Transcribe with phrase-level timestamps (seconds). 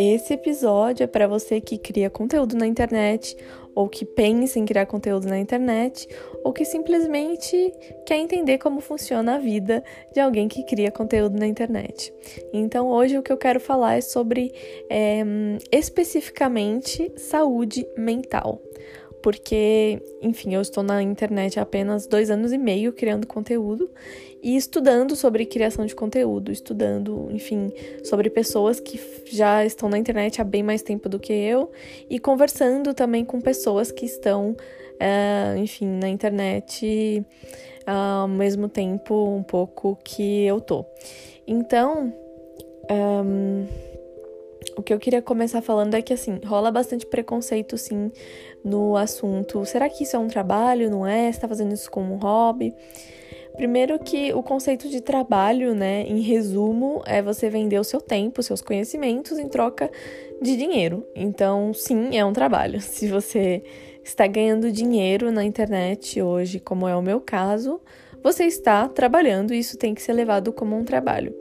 [0.00, 3.36] Esse episódio é para você que cria conteúdo na internet,
[3.74, 6.08] ou que pensa em criar conteúdo na internet,
[6.44, 7.74] ou que simplesmente
[8.06, 9.82] quer entender como funciona a vida
[10.14, 12.14] de alguém que cria conteúdo na internet.
[12.52, 14.54] Então, hoje o que eu quero falar é sobre
[14.88, 15.24] é,
[15.72, 18.62] especificamente saúde mental
[19.28, 23.90] porque, enfim, eu estou na internet há apenas dois anos e meio criando conteúdo
[24.42, 27.70] e estudando sobre criação de conteúdo, estudando, enfim,
[28.02, 28.98] sobre pessoas que
[29.30, 31.70] já estão na internet há bem mais tempo do que eu
[32.08, 37.22] e conversando também com pessoas que estão, uh, enfim, na internet
[37.86, 40.86] uh, ao mesmo tempo um pouco que eu tô.
[41.46, 42.14] Então,
[42.90, 43.66] um,
[44.78, 48.12] o que eu queria começar falando é que, assim, rola bastante preconceito, sim,
[48.64, 49.64] no assunto.
[49.64, 50.88] Será que isso é um trabalho?
[50.88, 51.32] Não é?
[51.32, 52.72] Você tá fazendo isso como um hobby?
[53.56, 58.40] Primeiro que o conceito de trabalho, né, em resumo, é você vender o seu tempo,
[58.40, 59.90] seus conhecimentos em troca
[60.40, 61.04] de dinheiro.
[61.12, 62.78] Então, sim, é um trabalho.
[62.80, 63.64] Se você
[64.04, 67.80] está ganhando dinheiro na internet hoje, como é o meu caso,
[68.22, 71.34] você está trabalhando e isso tem que ser levado como um trabalho.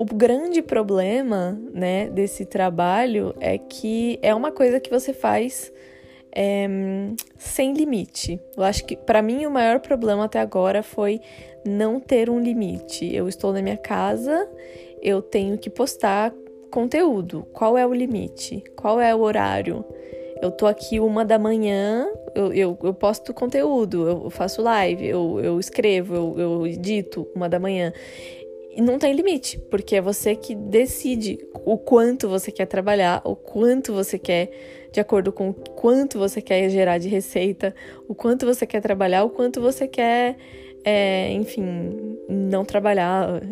[0.00, 5.70] O grande problema, né, desse trabalho é que é uma coisa que você faz
[6.34, 6.66] é,
[7.36, 8.40] sem limite.
[8.56, 11.20] Eu acho que para mim o maior problema até agora foi
[11.66, 13.14] não ter um limite.
[13.14, 14.48] Eu estou na minha casa,
[15.02, 16.32] eu tenho que postar
[16.70, 17.46] conteúdo.
[17.52, 18.64] Qual é o limite?
[18.74, 19.84] Qual é o horário?
[20.40, 25.38] Eu tô aqui uma da manhã, eu, eu, eu posto conteúdo, eu faço live, eu,
[25.40, 27.92] eu escrevo, eu, eu edito uma da manhã.
[28.72, 33.34] E não tem limite, porque é você que decide o quanto você quer trabalhar, o
[33.34, 34.50] quanto você quer,
[34.92, 37.74] de acordo com quanto você quer gerar de receita,
[38.06, 40.36] o quanto você quer trabalhar, o quanto você quer,
[40.84, 43.42] é, enfim, não trabalhar,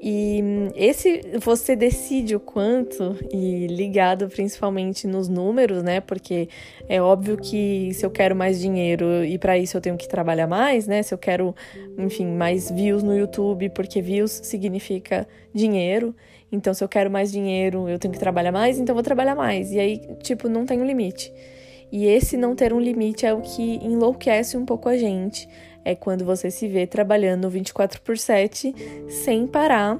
[0.00, 0.40] e
[0.76, 6.00] esse você decide o quanto, e ligado principalmente nos números, né?
[6.00, 6.48] Porque
[6.88, 10.46] é óbvio que se eu quero mais dinheiro e para isso eu tenho que trabalhar
[10.46, 11.02] mais, né?
[11.02, 11.52] Se eu quero,
[11.98, 16.14] enfim, mais views no YouTube, porque views significa dinheiro.
[16.50, 19.72] Então, se eu quero mais dinheiro, eu tenho que trabalhar mais, então vou trabalhar mais.
[19.72, 21.32] E aí, tipo, não tem um limite.
[21.90, 25.48] E esse não ter um limite é o que enlouquece um pouco a gente
[25.88, 28.74] é quando você se vê trabalhando 24 por 7
[29.08, 29.98] sem parar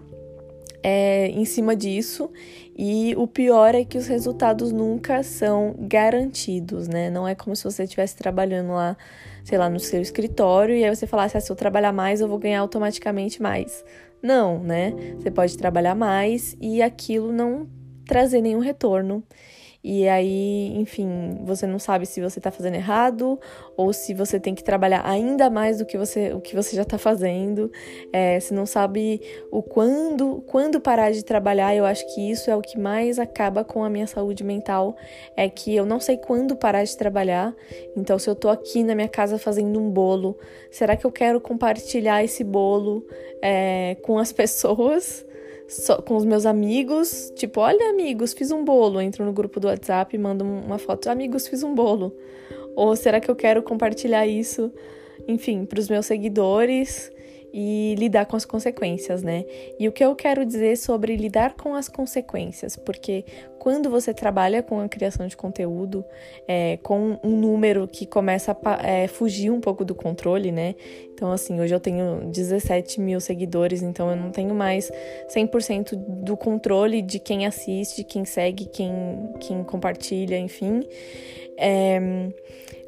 [0.83, 2.31] é, em cima disso.
[2.77, 7.09] E o pior é que os resultados nunca são garantidos, né?
[7.09, 8.99] Não é como se você estivesse trabalhando lá,
[9.43, 12.29] sei lá, no seu escritório e aí você falasse, ah, se eu trabalhar mais, eu
[12.29, 13.83] vou ganhar automaticamente mais.
[14.23, 14.93] Não, né?
[15.17, 17.67] Você pode trabalhar mais e aquilo não
[18.07, 19.25] trazer nenhum retorno.
[19.91, 23.41] E aí, enfim, você não sabe se você está fazendo errado
[23.75, 26.83] ou se você tem que trabalhar ainda mais do que você, o que você já
[26.83, 27.73] está fazendo.
[28.13, 29.19] É, você não sabe
[29.51, 31.75] o quando, quando parar de trabalhar.
[31.75, 34.95] Eu acho que isso é o que mais acaba com a minha saúde mental.
[35.35, 37.57] É que eu não sei quando parar de trabalhar.
[37.97, 40.39] Então, se eu estou aqui na minha casa fazendo um bolo,
[40.71, 43.07] será que eu quero compartilhar esse bolo
[43.41, 45.27] é, com as pessoas?
[46.07, 49.01] Com os meus amigos, tipo, olha, amigos, fiz um bolo.
[49.01, 52.17] Entro no grupo do WhatsApp e mando uma foto, amigos, fiz um bolo.
[52.75, 54.73] Ou será que eu quero compartilhar isso,
[55.27, 57.11] enfim, para os meus seguidores?
[57.53, 59.45] E lidar com as consequências, né?
[59.79, 63.25] E o que eu quero dizer sobre lidar com as consequências, porque
[63.59, 66.05] quando você trabalha com a criação de conteúdo,
[66.47, 70.75] é, com um número que começa a é, fugir um pouco do controle, né?
[71.13, 74.91] Então, assim, hoje eu tenho 17 mil seguidores, então eu não tenho mais
[75.35, 78.93] 100% do controle de quem assiste, quem segue, quem,
[79.41, 80.83] quem compartilha, enfim.
[81.57, 82.29] É,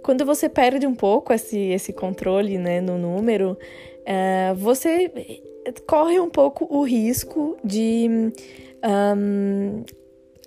[0.03, 3.59] quando você perde um pouco esse, esse controle né, no número,
[4.13, 5.09] é, você
[5.87, 8.33] corre um pouco o risco de
[8.85, 9.85] um,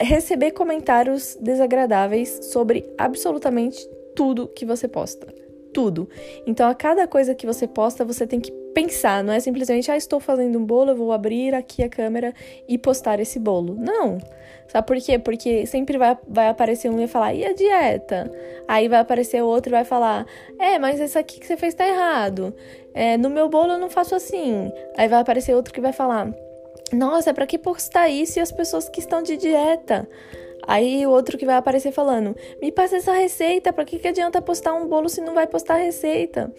[0.01, 3.78] receber comentários desagradáveis sobre absolutamente
[4.13, 5.34] tudo que você posta.
[5.74, 6.09] Tudo.
[6.46, 9.95] Então, a cada coisa que você posta, você tem que pensar, não é simplesmente, ah,
[9.95, 12.33] estou fazendo um bolo, eu vou abrir aqui a câmera
[12.68, 13.75] e postar esse bolo.
[13.75, 14.18] Não.
[14.68, 15.19] Sabe por quê?
[15.19, 18.31] Porque sempre vai, vai aparecer um e falar, e a dieta?
[18.68, 20.25] Aí vai aparecer outro e vai falar,
[20.60, 22.56] é, mas esse aqui que você fez tá errado.
[22.94, 24.71] É, no meu bolo eu não faço assim.
[24.98, 26.33] Aí vai aparecer outro que vai falar,
[26.92, 30.07] nossa, pra que postar isso e as pessoas que estão de dieta?
[30.66, 34.42] Aí o outro que vai aparecer falando, me passa essa receita, pra que, que adianta
[34.42, 36.54] postar um bolo se não vai postar receita?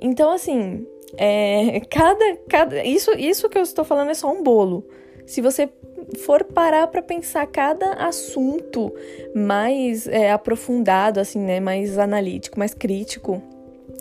[0.00, 0.86] Então, assim,
[1.16, 4.86] é, cada, cada isso, isso que eu estou falando é só um bolo.
[5.26, 5.68] Se você
[6.18, 8.92] for parar para pensar cada assunto
[9.34, 13.42] mais é, aprofundado, assim, né, mais analítico, mais crítico,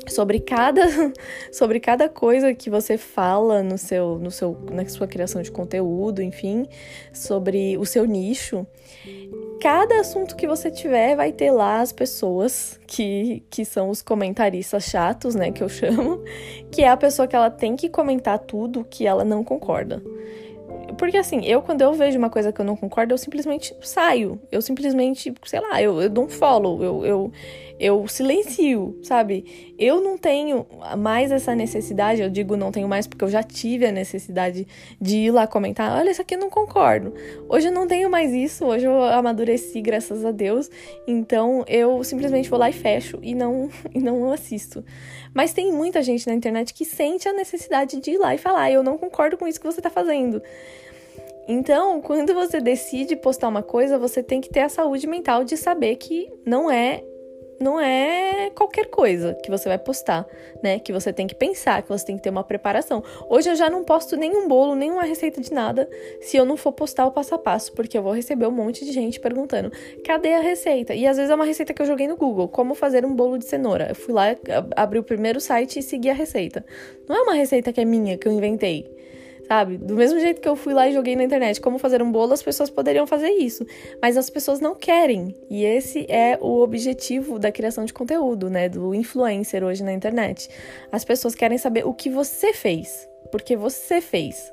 [0.07, 0.81] sobre cada
[1.51, 6.21] sobre cada coisa que você fala no seu no seu na sua criação de conteúdo,
[6.21, 6.67] enfim,
[7.13, 8.65] sobre o seu nicho.
[9.61, 14.83] Cada assunto que você tiver vai ter lá as pessoas que, que são os comentaristas
[14.83, 16.23] chatos, né, que eu chamo,
[16.71, 20.03] que é a pessoa que ela tem que comentar tudo que ela não concorda.
[20.97, 24.39] Porque assim, eu quando eu vejo uma coisa que eu não concordo, eu simplesmente saio.
[24.51, 27.31] Eu simplesmente, sei lá, eu, eu dou um follow, eu, eu,
[27.79, 29.73] eu silencio, sabe?
[29.77, 30.65] Eu não tenho
[30.97, 34.65] mais essa necessidade, eu digo não tenho mais porque eu já tive a necessidade
[34.99, 37.13] de ir lá comentar, olha, isso aqui eu não concordo.
[37.49, 40.69] Hoje eu não tenho mais isso, hoje eu amadureci, graças a Deus.
[41.05, 44.83] Então eu simplesmente vou lá e fecho e não, e não assisto.
[45.33, 48.71] Mas tem muita gente na internet que sente a necessidade de ir lá e falar,
[48.71, 50.41] eu não concordo com isso que você tá fazendo.
[51.47, 55.55] Então, quando você decide postar uma coisa, você tem que ter a saúde mental de
[55.55, 57.03] saber que não é
[57.59, 60.27] não é qualquer coisa que você vai postar,
[60.61, 60.79] né?
[60.79, 63.03] Que você tem que pensar, que você tem que ter uma preparação.
[63.29, 65.89] Hoje eu já não posto nenhum bolo, nenhuma receita de nada,
[66.21, 68.83] se eu não for postar o passo a passo, porque eu vou receber um monte
[68.83, 69.71] de gente perguntando:
[70.03, 70.93] cadê a receita?
[70.93, 73.37] E às vezes é uma receita que eu joguei no Google, como fazer um bolo
[73.37, 73.87] de cenoura.
[73.89, 74.35] Eu fui lá,
[74.75, 76.65] abri o primeiro site e segui a receita.
[77.07, 78.95] Não é uma receita que é minha, que eu inventei
[79.47, 79.77] sabe?
[79.77, 82.33] Do mesmo jeito que eu fui lá e joguei na internet como fazer um bolo,
[82.33, 83.65] as pessoas poderiam fazer isso,
[84.01, 85.35] mas as pessoas não querem.
[85.49, 90.49] E esse é o objetivo da criação de conteúdo, né, do influencer hoje na internet.
[90.91, 94.51] As pessoas querem saber o que você fez, porque você fez.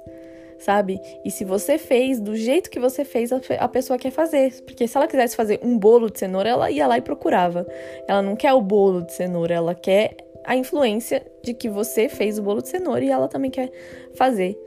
[0.59, 1.01] Sabe?
[1.25, 4.63] E se você fez do jeito que você fez, a pessoa quer fazer.
[4.63, 7.67] Porque se ela quisesse fazer um bolo de cenoura, ela ia lá e procurava.
[8.07, 12.39] Ela não quer o bolo de cenoura, ela quer a influência de que você fez
[12.39, 13.71] o bolo de cenoura e ela também quer
[14.15, 14.59] fazer.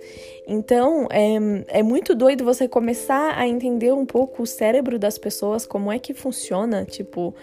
[0.47, 5.65] Então, é, é muito doido você começar a entender um pouco o cérebro das pessoas,
[5.65, 7.33] como é que funciona, tipo,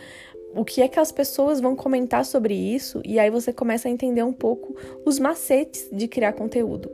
[0.54, 3.90] o que é que as pessoas vão comentar sobre isso, e aí você começa a
[3.90, 6.90] entender um pouco os macetes de criar conteúdo.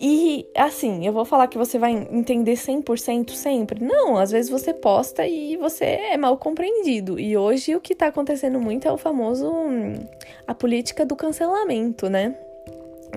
[0.00, 3.82] E assim, eu vou falar que você vai entender 100% sempre?
[3.84, 7.18] Não, às vezes você posta e você é mal compreendido.
[7.18, 9.52] E hoje o que tá acontecendo muito é o famoso
[10.46, 12.34] a política do cancelamento, né?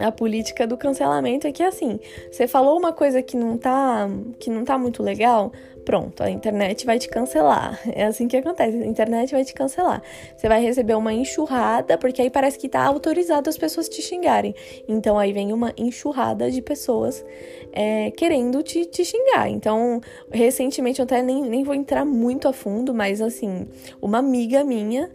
[0.02, 2.00] A política do cancelamento é que assim,
[2.32, 4.08] você falou uma coisa que não tá
[4.40, 5.52] que não tá muito legal,
[5.88, 7.80] pronto, a internet vai te cancelar.
[7.98, 10.04] É assim que acontece, a internet vai te cancelar.
[10.36, 14.54] Você vai receber uma enxurrada, porque aí parece que tá autorizado as pessoas te xingarem.
[14.88, 17.26] Então aí vem uma enxurrada de pessoas
[17.72, 19.50] é, querendo te, te xingar.
[19.50, 23.68] Então, recentemente, eu até nem, nem vou entrar muito a fundo, mas assim,
[24.02, 25.10] uma amiga minha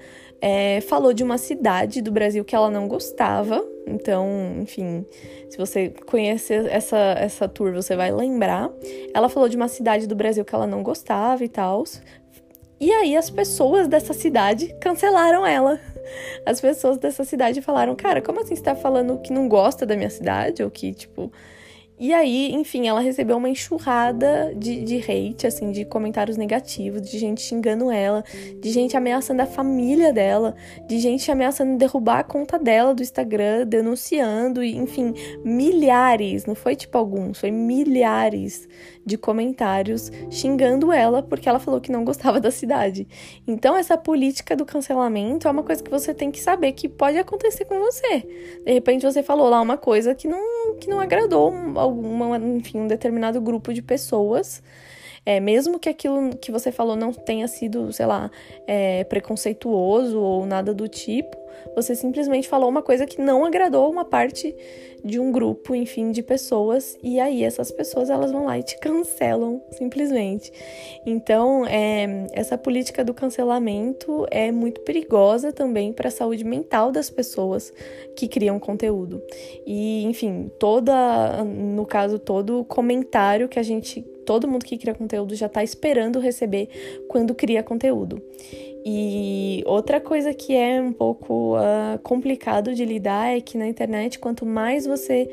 [0.45, 3.65] é, falou de uma cidade do Brasil que ela não gostava.
[3.87, 5.07] Então, enfim,
[5.49, 8.69] se você conhecer essa, essa tour, você vai lembrar.
[9.15, 11.85] Ela falou de uma cidade do Brasil que ela não gostava e tal.
[12.81, 15.79] E aí as pessoas dessa cidade cancelaram ela.
[16.45, 19.95] As pessoas dessa cidade falaram: Cara, como assim você tá falando que não gosta da
[19.95, 20.65] minha cidade?
[20.65, 21.33] Ou que, tipo,
[22.05, 27.17] e aí, enfim, ela recebeu uma enxurrada de, de hate, assim, de comentários negativos, de
[27.17, 28.25] gente xingando ela,
[28.61, 30.57] de gente ameaçando a família dela,
[30.89, 35.15] de gente ameaçando derrubar a conta dela do Instagram, denunciando, enfim,
[35.45, 38.69] milhares, não foi tipo alguns, foi milhares
[39.05, 43.07] de comentários xingando ela porque ela falou que não gostava da cidade.
[43.47, 47.19] Então, essa política do cancelamento é uma coisa que você tem que saber que pode
[47.19, 48.21] acontecer com você.
[48.65, 52.87] De repente, você falou lá uma coisa que não, que não agradou alguma, enfim, um
[52.87, 54.63] determinado grupo de pessoas.
[55.25, 58.31] É, mesmo que aquilo que você falou não tenha sido, sei lá,
[58.67, 61.37] é, preconceituoso ou nada do tipo,
[61.75, 64.55] você simplesmente falou uma coisa que não agradou uma parte
[65.05, 68.79] de um grupo, enfim, de pessoas, e aí essas pessoas elas vão lá e te
[68.79, 70.53] cancelam simplesmente.
[71.05, 77.11] Então, é, essa política do cancelamento é muito perigosa também para a saúde mental das
[77.11, 77.73] pessoas
[78.15, 79.21] que criam conteúdo.
[79.67, 85.35] E, enfim, toda, no caso, todo comentário que a gente, todo mundo que cria conteúdo
[85.35, 86.69] já está esperando receber
[87.09, 88.23] quando cria conteúdo.
[88.85, 94.19] E outra coisa que é um pouco uh, complicado de lidar é que na internet,
[94.19, 95.29] quanto mais você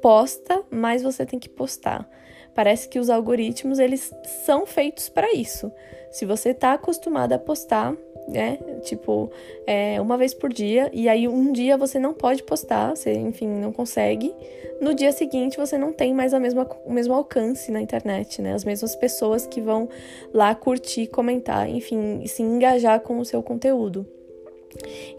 [0.00, 2.08] posta, mais você tem que postar.
[2.54, 4.12] Parece que os algoritmos eles
[4.44, 5.70] são feitos para isso.
[6.10, 7.96] Se você está acostumado a postar,
[8.28, 8.58] né?
[8.82, 9.30] Tipo,
[9.66, 13.48] é, uma vez por dia, e aí um dia você não pode postar, você, enfim,
[13.48, 14.34] não consegue.
[14.80, 18.52] No dia seguinte você não tem mais a mesma, o mesmo alcance na internet, né?
[18.52, 19.88] As mesmas pessoas que vão
[20.32, 24.06] lá curtir, comentar, enfim, se engajar com o seu conteúdo.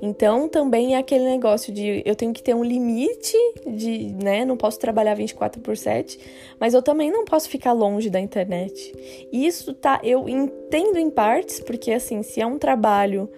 [0.02, 4.58] Então, também é aquele negócio de eu tenho que ter um limite de, né, não
[4.58, 6.20] posso trabalhar 24 por 7,
[6.60, 8.94] mas eu também não posso ficar longe da internet.
[9.32, 13.30] E isso tá, eu entendo em partes, porque assim, se é um trabalho,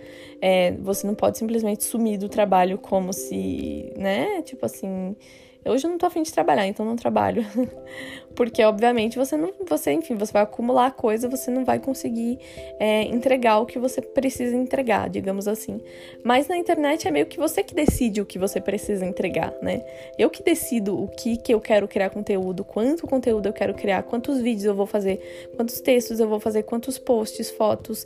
[0.42, 5.16] é, você não pode simplesmente sumir do trabalho como se, né, tipo assim,
[5.64, 7.46] Hoje eu não tô afim de trabalhar, então não trabalho.
[8.36, 9.52] Porque, obviamente, você não.
[9.68, 12.40] Você, enfim, você vai acumular coisa, você não vai conseguir
[12.80, 15.80] é, entregar o que você precisa entregar, digamos assim.
[16.24, 19.86] Mas na internet é meio que você que decide o que você precisa entregar, né?
[20.18, 24.04] Eu que decido o que, que eu quero criar conteúdo, quanto conteúdo eu quero criar,
[24.04, 28.06] quantos vídeos eu vou fazer, quantos textos eu vou fazer, quantos posts, fotos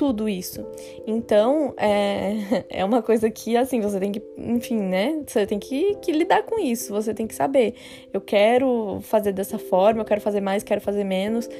[0.00, 0.64] tudo isso.
[1.06, 5.22] Então, é, é uma coisa que, assim, você tem que, enfim, né?
[5.26, 7.74] Você tem que, que lidar com isso, você tem que saber.
[8.10, 11.50] Eu quero fazer dessa forma, eu quero fazer mais, quero fazer menos.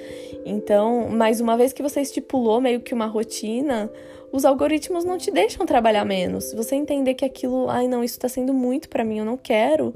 [0.47, 3.92] Então, mas uma vez que você estipulou meio que uma rotina,
[4.32, 6.44] os algoritmos não te deixam trabalhar menos.
[6.44, 9.37] Se você entender que aquilo, ai não, isso tá sendo muito para mim, eu não
[9.37, 9.94] quero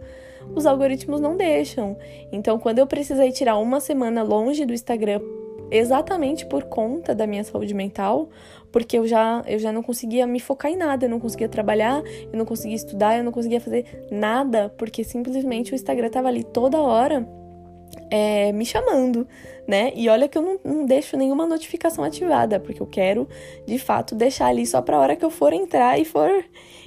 [0.54, 1.96] os algoritmos não deixam.
[2.30, 5.22] Então, quando eu precisei tirar uma semana longe do Instagram
[5.70, 8.28] exatamente por conta da minha saúde mental,
[8.72, 12.02] porque eu já, eu já não conseguia me focar em nada, eu não conseguia trabalhar,
[12.32, 16.42] eu não conseguia estudar, eu não conseguia fazer nada, porque simplesmente o Instagram tava ali
[16.42, 17.26] toda hora
[18.10, 19.26] é, me chamando,
[19.66, 19.92] né?
[19.94, 23.28] E olha que eu não, não, deixo nenhuma notificação ativada, porque eu quero
[23.66, 26.44] de fato deixar ali só pra hora que eu for entrar e for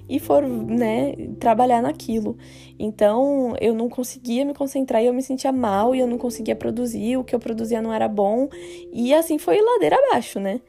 [0.10, 2.38] e for, né, trabalhar naquilo.
[2.80, 6.56] Então, eu não conseguia me concentrar e eu me sentia mal e eu não conseguia
[6.56, 8.48] produzir, o que eu produzia não era bom.
[8.92, 10.62] E assim foi ladeira abaixo, né?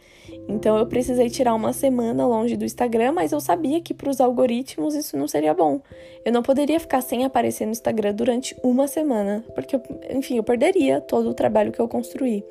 [0.48, 4.20] Então, eu precisei tirar uma semana longe do Instagram, mas eu sabia que para os
[4.20, 5.80] algoritmos isso não seria bom.
[6.24, 9.80] Eu não poderia ficar sem aparecer no Instagram durante uma semana, porque,
[10.10, 12.44] enfim, eu perderia todo o trabalho que eu construí.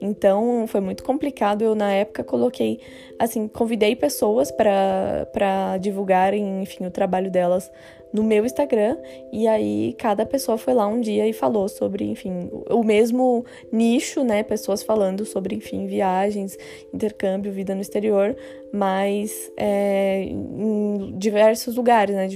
[0.00, 1.62] Então foi muito complicado.
[1.62, 2.80] Eu, na época, coloquei,
[3.18, 7.70] assim, convidei pessoas para divulgarem, enfim, o trabalho delas
[8.12, 8.96] no meu Instagram.
[9.32, 14.24] E aí cada pessoa foi lá um dia e falou sobre, enfim, o mesmo nicho,
[14.24, 14.42] né?
[14.42, 16.56] Pessoas falando sobre, enfim, viagens,
[16.92, 18.36] intercâmbio, vida no exterior,
[18.72, 22.28] mas é, em diversos lugares, né?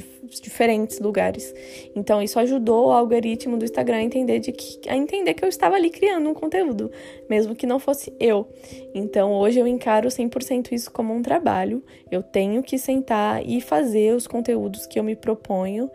[0.43, 1.55] Diferentes lugares.
[1.95, 5.49] Então isso ajudou o algoritmo do Instagram a entender de que a entender que eu
[5.49, 6.91] estava ali criando um conteúdo,
[7.29, 8.49] mesmo que não fosse eu.
[8.95, 11.83] Então hoje eu encaro 100% isso como um trabalho.
[12.11, 15.91] Eu tenho que sentar e fazer os conteúdos que eu me proponho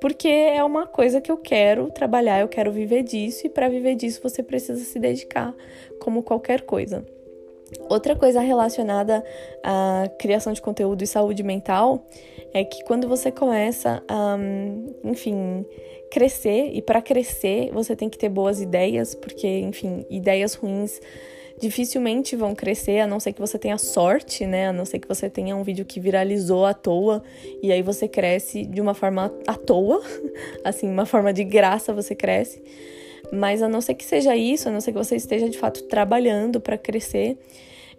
[0.00, 3.96] porque é uma coisa que eu quero trabalhar, eu quero viver disso e para viver
[3.96, 5.52] disso você precisa se dedicar,
[5.98, 7.04] como qualquer coisa.
[7.88, 9.24] Outra coisa relacionada
[9.62, 12.06] à criação de conteúdo e saúde mental
[12.52, 14.38] é que quando você começa a,
[15.04, 15.64] enfim,
[16.10, 21.00] crescer, e para crescer você tem que ter boas ideias, porque, enfim, ideias ruins
[21.60, 24.68] dificilmente vão crescer, a não ser que você tenha sorte, né?
[24.68, 27.22] A não ser que você tenha um vídeo que viralizou à toa
[27.62, 30.00] e aí você cresce de uma forma à toa,
[30.64, 32.62] assim, uma forma de graça você cresce.
[33.32, 35.82] Mas a não ser que seja isso, a não ser que você esteja de fato
[35.84, 37.38] trabalhando para crescer,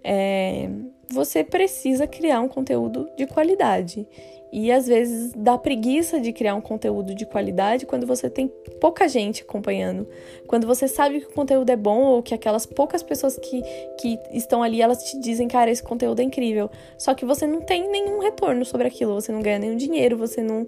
[0.03, 0.69] é,
[1.09, 4.07] você precisa criar um conteúdo de qualidade.
[4.51, 8.47] E às vezes dá preguiça de criar um conteúdo de qualidade quando você tem
[8.81, 10.07] pouca gente acompanhando.
[10.47, 13.61] Quando você sabe que o conteúdo é bom ou que aquelas poucas pessoas que,
[13.99, 16.69] que estão ali, elas te dizem, cara, esse conteúdo é incrível.
[16.97, 20.41] Só que você não tem nenhum retorno sobre aquilo, você não ganha nenhum dinheiro, você
[20.41, 20.65] não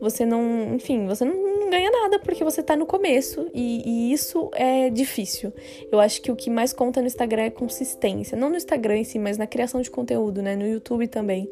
[0.00, 4.50] você não, enfim, você não, ganha nada porque você tá no começo e, e, isso
[4.54, 5.52] é difícil.
[5.90, 8.36] Eu acho que o que mais conta no Instagram é consistência.
[8.36, 10.54] Não no Instagram em si, mas na criação de conteúdo, né?
[10.54, 11.50] No YouTube também.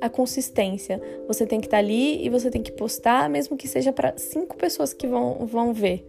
[0.00, 1.00] A consistência.
[1.26, 4.16] Você tem que estar tá ali e você tem que postar, mesmo que seja para
[4.16, 6.04] cinco pessoas que vão, vão ver.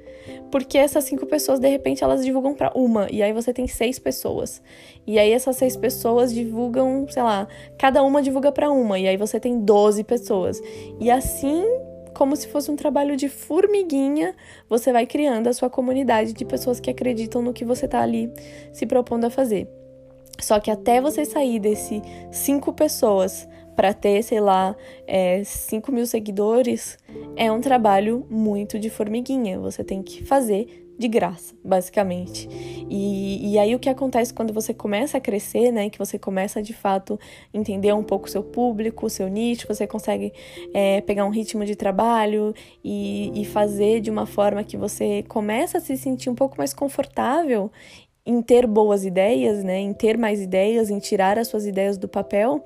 [0.51, 3.99] Porque essas cinco pessoas, de repente, elas divulgam para uma, e aí você tem seis
[3.99, 4.61] pessoas.
[5.05, 9.17] E aí essas seis pessoas divulgam, sei lá, cada uma divulga para uma, e aí
[9.17, 10.61] você tem doze pessoas.
[10.99, 11.63] E assim
[12.13, 14.33] como se fosse um trabalho de formiguinha,
[14.67, 18.33] você vai criando a sua comunidade de pessoas que acreditam no que você está ali
[18.73, 19.69] se propondo a fazer.
[20.39, 26.07] Só que até você sair desse cinco pessoas para ter, sei lá, é, 5 mil
[26.07, 26.97] seguidores,
[27.35, 29.59] é um trabalho muito de formiguinha.
[29.59, 32.49] Você tem que fazer de graça, basicamente.
[32.89, 35.91] E, e aí o que acontece quando você começa a crescer, né?
[35.91, 37.19] Que você começa de fato
[37.53, 40.33] entender um pouco o seu público, o seu nicho, você consegue
[40.73, 42.51] é, pegar um ritmo de trabalho
[42.83, 46.73] e, e fazer de uma forma que você começa a se sentir um pouco mais
[46.73, 47.71] confortável
[48.27, 49.79] em ter boas ideias, né?
[49.79, 52.61] Em ter mais ideias, em tirar as suas ideias do papel,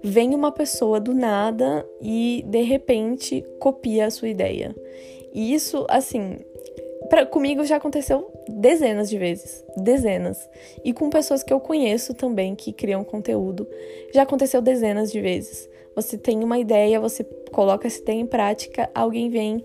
[0.00, 4.74] vem uma pessoa do nada e de repente copia a sua ideia.
[5.34, 6.38] E isso, assim,
[7.10, 10.48] pra, comigo já aconteceu dezenas de vezes, dezenas.
[10.84, 13.66] E com pessoas que eu conheço também que criam conteúdo,
[14.14, 15.68] já aconteceu dezenas de vezes.
[15.96, 19.64] você tem uma ideia, você coloca essa ideia em prática, alguém vem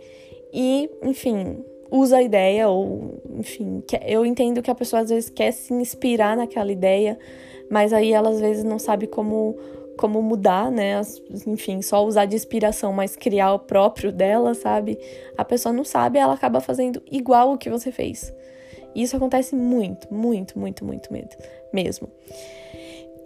[0.51, 5.51] e, enfim, usa a ideia, ou, enfim, eu entendo que a pessoa às vezes quer
[5.51, 7.17] se inspirar naquela ideia,
[7.69, 9.57] mas aí ela às vezes não sabe como
[9.97, 11.01] como mudar, né?
[11.47, 14.97] Enfim, só usar de inspiração, mas criar o próprio dela, sabe?
[15.35, 18.31] A pessoa não sabe, ela acaba fazendo igual o que você fez.
[18.93, 21.35] E isso acontece muito, muito, muito, muito
[21.73, 22.07] mesmo.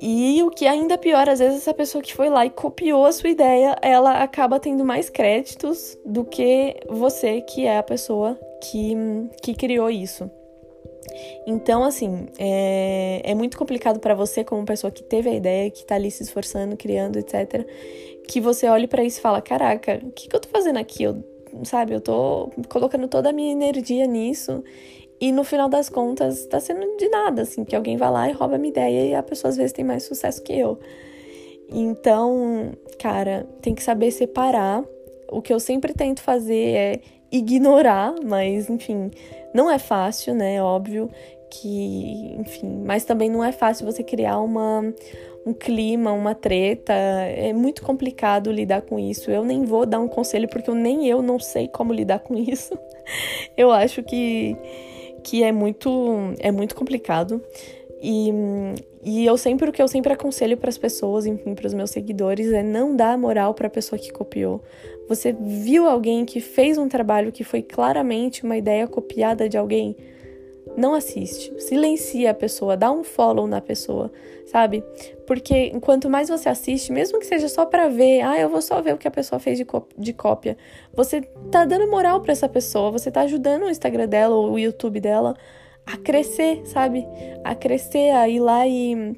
[0.02, 3.06] E o que é ainda pior, às vezes essa pessoa que foi lá e copiou
[3.06, 8.38] a sua ideia, ela acaba tendo mais créditos do que você, que é a pessoa
[8.64, 8.96] que,
[9.44, 10.28] que criou isso.
[11.46, 15.86] Então, assim, é, é muito complicado para você, como pessoa que teve a ideia, que
[15.86, 17.68] tá ali se esforçando, criando, etc.,
[18.28, 21.04] que você olhe para isso e fala: caraca, o que, que eu tô fazendo aqui?
[21.04, 21.24] Eu,
[21.64, 24.64] sabe, eu tô colocando toda a minha energia nisso
[25.22, 28.34] e no final das contas tá sendo de nada, assim, que alguém vai lá e
[28.34, 30.80] rouba a minha ideia e a pessoa às vezes tem mais sucesso que eu.
[31.72, 34.84] Então, cara, tem que saber separar.
[35.32, 37.00] O que eu sempre tento fazer é
[37.32, 39.12] ignorar, mas enfim,
[39.54, 40.62] não é fácil, né?
[40.62, 41.08] Óbvio
[41.52, 44.92] que, enfim, mas também não é fácil você criar uma
[45.46, 49.32] um clima, uma treta, é muito complicado lidar com isso.
[49.32, 52.36] Eu nem vou dar um conselho porque eu nem eu não sei como lidar com
[52.36, 52.78] isso.
[53.58, 54.56] eu acho que
[55.24, 57.42] que é muito é muito complicado.
[58.02, 58.32] E,
[59.04, 61.92] e eu sempre o que eu sempre aconselho para as pessoas, enfim, para os meus
[61.92, 64.62] seguidores é não dar moral para a pessoa que copiou.
[65.08, 69.96] Você viu alguém que fez um trabalho que foi claramente uma ideia copiada de alguém?
[70.76, 71.54] Não assiste.
[71.62, 74.12] Silencia a pessoa, dá um follow na pessoa,
[74.52, 74.84] sabe?
[75.26, 78.82] Porque quanto mais você assiste, mesmo que seja só para ver, ah, eu vou só
[78.82, 79.66] ver o que a pessoa fez de,
[79.98, 80.58] de cópia,
[80.94, 84.60] você tá dando moral para essa pessoa, você tá ajudando o Instagram dela ou o
[84.60, 85.36] YouTube dela
[85.86, 87.08] a crescer, sabe?
[87.46, 89.18] A crescer, a ir lá e,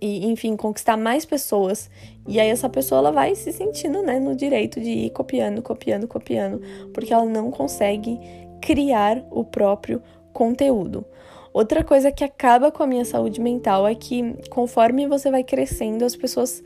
[0.00, 1.90] e enfim, conquistar mais pessoas.
[2.28, 6.06] E aí essa pessoa ela vai se sentindo, né, no direito de ir copiando, copiando,
[6.06, 6.62] copiando,
[6.94, 8.16] porque ela não consegue
[8.60, 10.00] criar o próprio
[10.32, 11.04] conteúdo.
[11.52, 16.04] Outra coisa que acaba com a minha saúde mental é que conforme você vai crescendo,
[16.04, 16.62] as pessoas,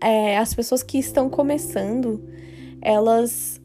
[0.00, 2.22] é, as pessoas que estão começando,
[2.80, 3.60] elas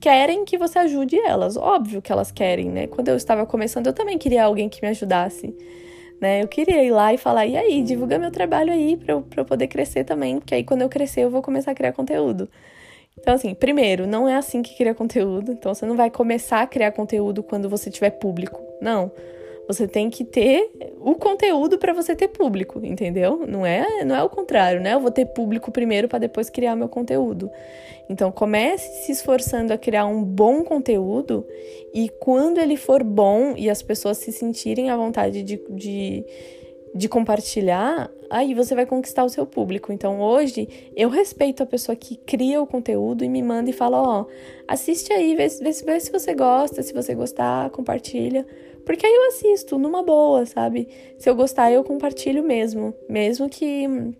[0.00, 1.56] querem que você ajude elas.
[1.56, 2.86] Óbvio que elas querem, né?
[2.86, 5.54] Quando eu estava começando, eu também queria alguém que me ajudasse.
[6.18, 6.42] Né?
[6.42, 9.42] Eu queria ir lá e falar, e aí, divulga meu trabalho aí pra eu, pra
[9.42, 12.48] eu poder crescer também, porque aí quando eu crescer eu vou começar a criar conteúdo.
[13.18, 15.52] Então, assim, primeiro, não é assim que cria conteúdo.
[15.52, 18.60] Então, você não vai começar a criar conteúdo quando você tiver público.
[18.80, 19.10] Não.
[19.68, 23.44] Você tem que ter o conteúdo para você ter público, entendeu?
[23.46, 24.94] Não é, não é o contrário, né?
[24.94, 27.50] Eu vou ter público primeiro para depois criar meu conteúdo.
[28.08, 31.44] Então comece se esforçando a criar um bom conteúdo
[31.92, 36.24] e quando ele for bom e as pessoas se sentirem à vontade de, de,
[36.94, 39.92] de compartilhar, aí você vai conquistar o seu público.
[39.92, 44.00] Então hoje eu respeito a pessoa que cria o conteúdo e me manda e fala:
[44.00, 44.26] ó, oh,
[44.68, 48.46] assiste aí, vê, vê, vê se você gosta, se você gostar, compartilha
[48.86, 50.88] porque aí eu assisto numa boa, sabe?
[51.18, 52.94] Se eu gostar, eu compartilho mesmo.
[53.08, 54.14] Mesmo que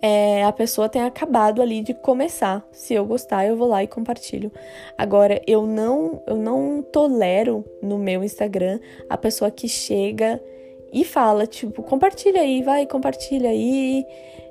[0.00, 2.66] é, a pessoa tenha acabado ali de começar.
[2.72, 4.50] Se eu gostar, eu vou lá e compartilho.
[4.96, 10.42] Agora, eu não, eu não tolero no meu Instagram a pessoa que chega
[10.90, 14.02] e fala, tipo, compartilha aí, vai, compartilha aí.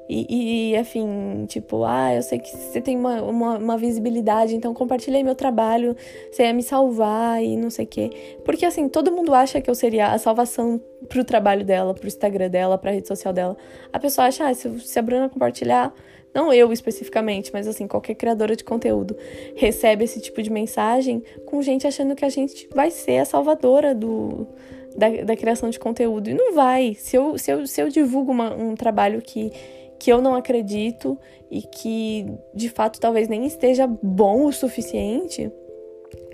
[0.10, 4.74] E, e, enfim, tipo, ah, eu sei que você tem uma, uma, uma, visibilidade, então
[4.74, 5.96] compartilhei meu trabalho,
[6.32, 8.10] você ia me salvar e não sei o quê.
[8.46, 12.50] Porque, assim, todo mundo acha que eu seria a salvação pro trabalho dela, pro Instagram
[12.50, 13.58] dela, pra rede social dela.
[13.91, 15.93] A pessoa acha, ah, se, se a Bruna compartilhar,
[16.34, 19.17] não eu especificamente, mas assim, qualquer criadora de conteúdo
[19.56, 23.96] recebe esse tipo de mensagem com gente achando que a gente vai ser a salvadora
[23.96, 24.48] do.
[24.96, 26.28] Da, da criação de conteúdo.
[26.28, 26.96] E não vai.
[26.96, 29.52] Se eu, se eu, se eu divulgo uma, um trabalho que
[30.00, 31.18] que eu não acredito
[31.50, 35.52] e que de fato talvez nem esteja bom o suficiente,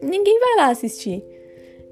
[0.02, 1.24] ninguém vai lá assistir.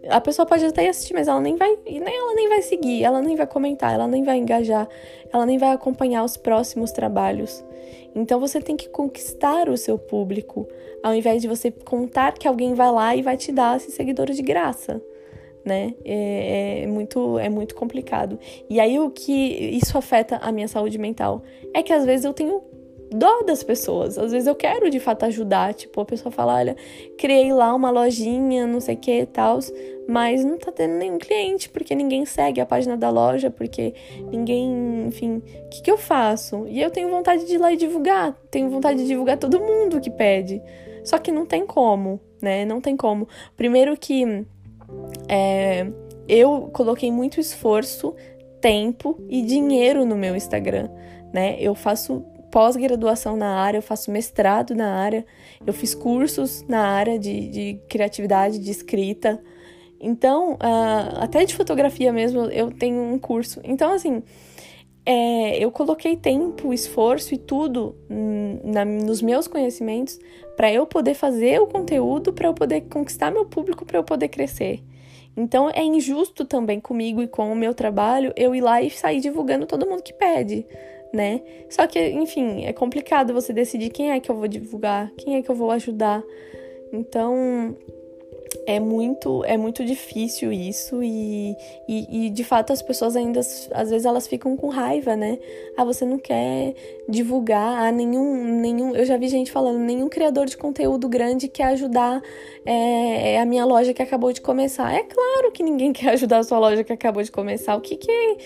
[0.10, 3.36] A pessoa pode até assistir, mas ela nem vai, ela nem vai seguir, ela nem
[3.36, 4.88] vai comentar, ela nem vai engajar,
[5.32, 7.64] ela nem vai acompanhar os próximos trabalhs.
[8.16, 10.68] Então você tem que conquistar o seu público,
[11.04, 14.32] ao invés de você contar que alguém vai lá e vai te dar esse seguidor
[14.32, 15.02] de graça
[15.63, 15.93] né?
[16.04, 18.39] É, é, muito, é muito complicado.
[18.69, 21.43] E aí o que isso afeta a minha saúde mental
[21.74, 22.62] é que às vezes eu tenho
[23.12, 24.17] dó das pessoas.
[24.17, 25.74] Às vezes eu quero de fato ajudar.
[25.74, 26.76] Tipo, a pessoa fala: olha,
[27.17, 29.60] criei lá uma lojinha, não sei o que e tal,
[30.08, 33.93] mas não tá tendo nenhum cliente, porque ninguém segue a página da loja, porque
[34.32, 36.65] ninguém, enfim, o que, que eu faço?
[36.67, 38.36] E eu tenho vontade de ir lá e divulgar.
[38.50, 40.62] Tenho vontade de divulgar todo mundo que pede.
[41.04, 42.63] Só que não tem como, né?
[42.63, 43.28] Não tem como.
[43.58, 44.45] Primeiro que
[45.28, 45.88] é,
[46.28, 48.16] eu coloquei muito esforço,
[48.60, 50.90] tempo e dinheiro no meu Instagram,
[51.34, 51.58] né?
[51.60, 55.26] Eu faço pós-graduação na área, eu faço mestrado na área,
[55.66, 59.42] eu fiz cursos na área de, de criatividade, de escrita.
[60.00, 63.62] Então, uh, até de fotografia mesmo, eu tenho um curso.
[63.64, 64.22] Então, assim,
[65.06, 67.96] é, eu coloquei tempo, esforço e tudo
[68.64, 70.20] na, nos meus conhecimentos
[70.62, 74.28] para eu poder fazer o conteúdo, para eu poder conquistar meu público, para eu poder
[74.28, 74.80] crescer.
[75.36, 79.21] Então é injusto também comigo e com o meu trabalho eu ir lá e sair
[79.21, 80.63] divulgando todo mundo que pede,
[81.12, 81.41] né?
[81.67, 85.41] Só que, enfim, é complicado você decidir quem é que eu vou divulgar, quem é
[85.41, 86.21] que eu vou ajudar.
[86.93, 87.76] Então,
[88.66, 91.56] é muito é muito difícil isso e,
[91.88, 95.40] e, e, de fato as pessoas ainda às vezes elas ficam com raiva né?
[95.78, 96.74] Ah você não quer
[97.08, 101.66] divulgar ah, nenhum nenhum eu já vi gente falando nenhum criador de conteúdo grande quer
[101.66, 102.22] ajudar
[102.66, 104.94] é, é a minha loja que acabou de começar.
[104.94, 107.76] É claro que ninguém quer ajudar a sua loja que acabou de começar.
[107.76, 108.38] O que que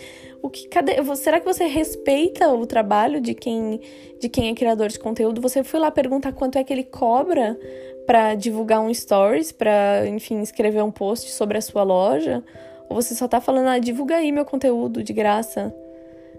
[0.41, 3.79] o que cadê será que você respeita o trabalho de quem
[4.19, 5.41] de quem é criador de conteúdo?
[5.41, 7.57] Você foi lá perguntar quanto é que ele cobra
[8.05, 12.43] para divulgar um stories, para, enfim, escrever um post sobre a sua loja,
[12.89, 15.73] ou você só tá falando, ah, divulga aí meu conteúdo de graça.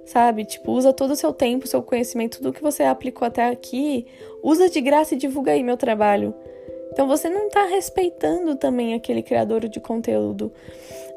[0.05, 0.45] Sabe?
[0.45, 4.07] Tipo, usa todo o seu tempo, seu conhecimento, tudo que você aplicou até aqui,
[4.43, 6.33] usa de graça e divulga aí meu trabalho.
[6.93, 10.53] Então você não tá respeitando também aquele criador de conteúdo.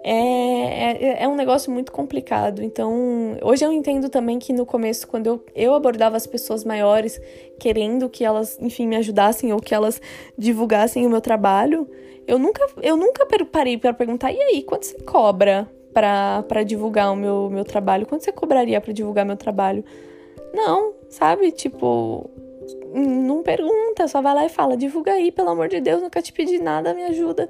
[0.04, 2.64] É, é, é, um negócio muito complicado.
[2.64, 7.22] Então, hoje eu entendo também que no começo, quando eu, eu abordava as pessoas maiores,
[7.60, 10.02] querendo que elas, enfim, me ajudassem ou que elas
[10.38, 11.90] divulgassem o meu trabalho,
[12.26, 17.16] eu nunca, eu nunca parei para perguntar: e aí, quanto você cobra para divulgar o
[17.16, 18.06] meu, meu trabalho?
[18.06, 19.84] Quanto você cobraria para divulgar meu trabalho?
[20.54, 21.52] Não, sabe?
[21.52, 22.30] Tipo,
[22.94, 26.32] não pergunta, só vai lá e fala: divulga aí, pelo amor de Deus, nunca te
[26.32, 27.50] pedi nada, me ajuda.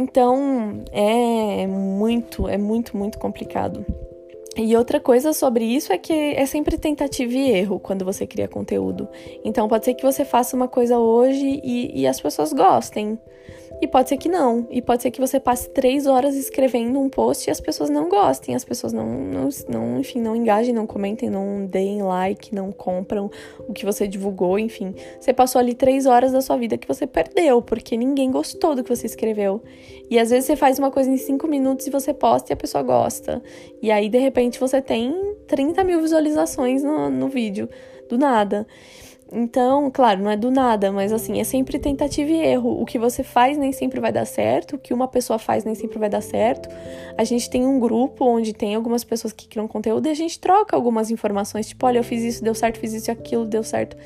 [0.00, 3.84] Então, é muito, é muito, muito complicado.
[4.56, 8.46] E outra coisa sobre isso é que é sempre tentativa e erro quando você cria
[8.46, 9.08] conteúdo.
[9.44, 13.18] Então pode ser que você faça uma coisa hoje e, e as pessoas gostem.
[13.80, 14.66] E pode ser que não.
[14.70, 18.08] E pode ser que você passe três horas escrevendo um post e as pessoas não
[18.08, 22.72] gostem, as pessoas não, não, não, enfim, não engajem, não comentem, não deem like, não
[22.72, 23.30] compram
[23.66, 24.94] o que você divulgou, enfim.
[25.20, 28.82] Você passou ali três horas da sua vida que você perdeu, porque ninguém gostou do
[28.82, 29.62] que você escreveu.
[30.10, 32.56] E às vezes você faz uma coisa em cinco minutos e você posta e a
[32.56, 33.42] pessoa gosta.
[33.82, 37.68] E aí, de repente, você tem 30 mil visualizações no, no vídeo,
[38.08, 38.66] do nada.
[39.30, 42.80] Então, claro, não é do nada, mas assim, é sempre tentativa e erro.
[42.80, 45.74] O que você faz nem sempre vai dar certo, o que uma pessoa faz nem
[45.74, 46.68] sempre vai dar certo.
[47.16, 50.40] A gente tem um grupo onde tem algumas pessoas que criam conteúdo e a gente
[50.40, 53.62] troca algumas informações, tipo, olha, eu fiz isso, deu certo, fiz isso e aquilo, deu
[53.62, 53.96] certo.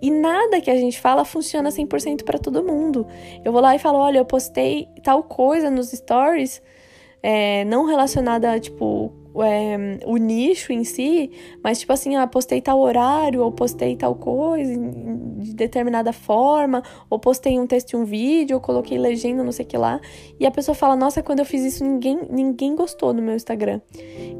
[0.00, 3.04] E nada que a gente fala funciona 100% para todo mundo.
[3.44, 6.62] Eu vou lá e falo, olha, eu postei tal coisa nos stories,
[7.20, 9.12] é, não relacionada, tipo,
[9.42, 11.30] é, o nicho em si,
[11.62, 14.72] mas tipo assim, ah, postei tal horário, ou postei tal coisa
[15.38, 19.64] de determinada forma, ou postei um texto e um vídeo, ou coloquei legenda, não sei
[19.64, 20.00] o que lá,
[20.38, 23.80] e a pessoa fala, nossa, quando eu fiz isso, ninguém, ninguém gostou no meu Instagram.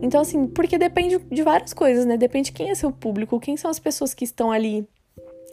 [0.02, 2.16] Então, assim, porque depende de várias coisas, né?
[2.16, 4.86] Depende de quem é seu público, quem são as pessoas que estão ali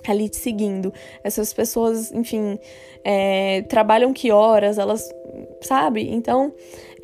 [0.08, 0.94] ali te seguindo.
[1.24, 2.60] Essas pessoas, enfim,
[3.04, 5.10] é, trabalham que horas, elas,
[5.62, 6.10] sabe?
[6.10, 6.54] Então,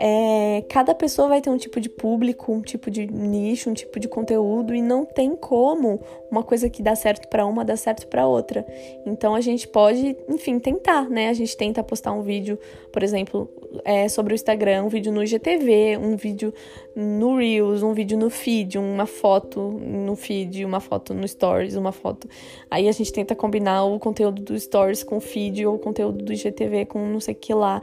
[0.04, 4.00] é, cada pessoa vai ter um tipo de público, um tipo de nicho, um tipo
[4.00, 8.08] de conteúdo e não tem como uma coisa que dá certo para uma dar certo
[8.08, 8.66] para outra.
[9.06, 11.30] Então a gente pode, enfim, tentar, né?
[11.30, 12.58] A gente tenta postar um vídeo,
[12.92, 13.48] por exemplo,
[13.86, 16.52] é, sobre o Instagram, um vídeo no IGTV, um vídeo
[16.96, 21.92] no Reels, um vídeo no feed, uma foto no feed, uma foto no Stories, uma
[21.92, 22.28] foto.
[22.72, 26.24] Aí a gente tenta combinar o conteúdo do Stories com o feed ou o conteúdo
[26.24, 27.82] do IGTV com não sei o que lá.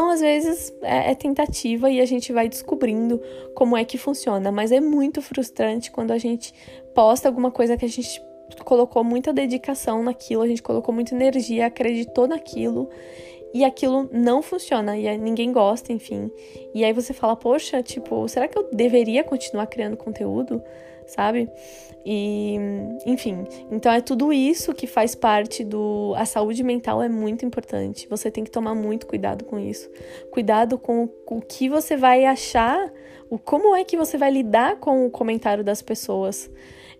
[0.00, 3.20] Então, às vezes, é, é tentativa e a gente vai descobrindo
[3.54, 4.50] como é que funciona.
[4.50, 6.54] Mas é muito frustrante quando a gente
[6.94, 8.18] posta alguma coisa que a gente
[8.64, 12.88] colocou muita dedicação naquilo, a gente colocou muita energia, acreditou naquilo
[13.52, 16.30] e aquilo não funciona e ninguém gosta, enfim.
[16.72, 20.62] E aí você fala, poxa, tipo, será que eu deveria continuar criando conteúdo?
[21.06, 21.50] Sabe?
[22.04, 22.56] E,
[23.04, 26.14] enfim, então é tudo isso que faz parte do.
[26.16, 28.08] A saúde mental é muito importante.
[28.08, 29.90] Você tem que tomar muito cuidado com isso.
[30.30, 32.90] Cuidado com o que você vai achar,
[33.28, 36.50] o como é que você vai lidar com o comentário das pessoas.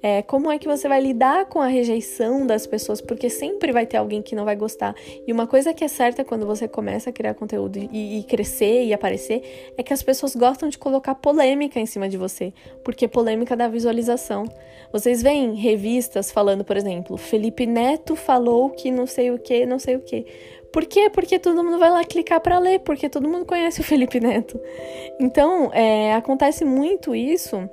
[0.03, 3.01] É, como é que você vai lidar com a rejeição das pessoas?
[3.01, 4.95] Porque sempre vai ter alguém que não vai gostar.
[5.27, 8.85] E uma coisa que é certa quando você começa a criar conteúdo e, e crescer
[8.85, 13.07] e aparecer é que as pessoas gostam de colocar polêmica em cima de você, porque
[13.07, 14.45] polêmica dá visualização.
[14.93, 19.79] Vocês veem revistas falando, por exemplo, Felipe Neto falou que não sei o que, não
[19.79, 20.27] sei o que.
[20.73, 21.11] Por quê?
[21.11, 24.59] Porque todo mundo vai lá clicar para ler, porque todo mundo conhece o Felipe Neto.
[25.19, 27.69] Então, é, acontece muito isso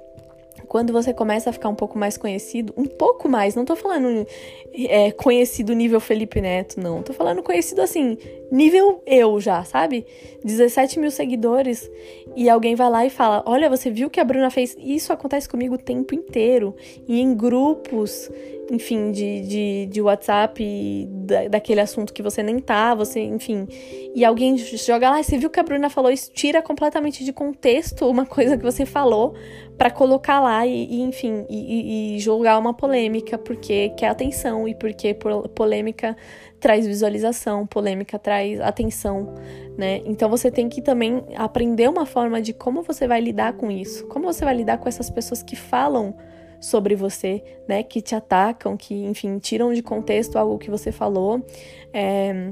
[0.67, 4.25] quando você começa a ficar um pouco mais conhecido, um pouco mais, não tô falando
[4.73, 7.01] é, conhecido nível Felipe Neto, não.
[7.01, 8.17] Tô falando conhecido assim,
[8.51, 10.05] nível eu já, sabe?
[10.43, 11.89] 17 mil seguidores
[12.35, 14.75] e alguém vai lá e fala: Olha, você viu que a Bruna fez?
[14.79, 16.75] Isso acontece comigo o tempo inteiro.
[17.07, 18.29] E em grupos,
[18.71, 23.67] enfim, de, de, de WhatsApp, da, daquele assunto que você nem tá, você, enfim.
[24.13, 26.31] E alguém joga lá, você viu que a Bruna falou isso?
[26.31, 29.33] Tira completamente de contexto uma coisa que você falou
[29.77, 34.73] para colocar lá e, e enfim, e, e, jogar uma polêmica, porque quer atenção e
[34.73, 35.15] porque
[35.53, 36.17] polêmica
[36.59, 39.35] traz visualização, polêmica traz atenção,
[39.77, 40.01] né?
[40.05, 44.07] Então você tem que também aprender uma forma de como você vai lidar com isso,
[44.07, 46.15] como você vai lidar com essas pessoas que falam
[46.59, 47.83] sobre você, né?
[47.83, 51.45] Que te atacam, que, enfim, tiram de contexto algo que você falou.
[51.93, 52.51] É...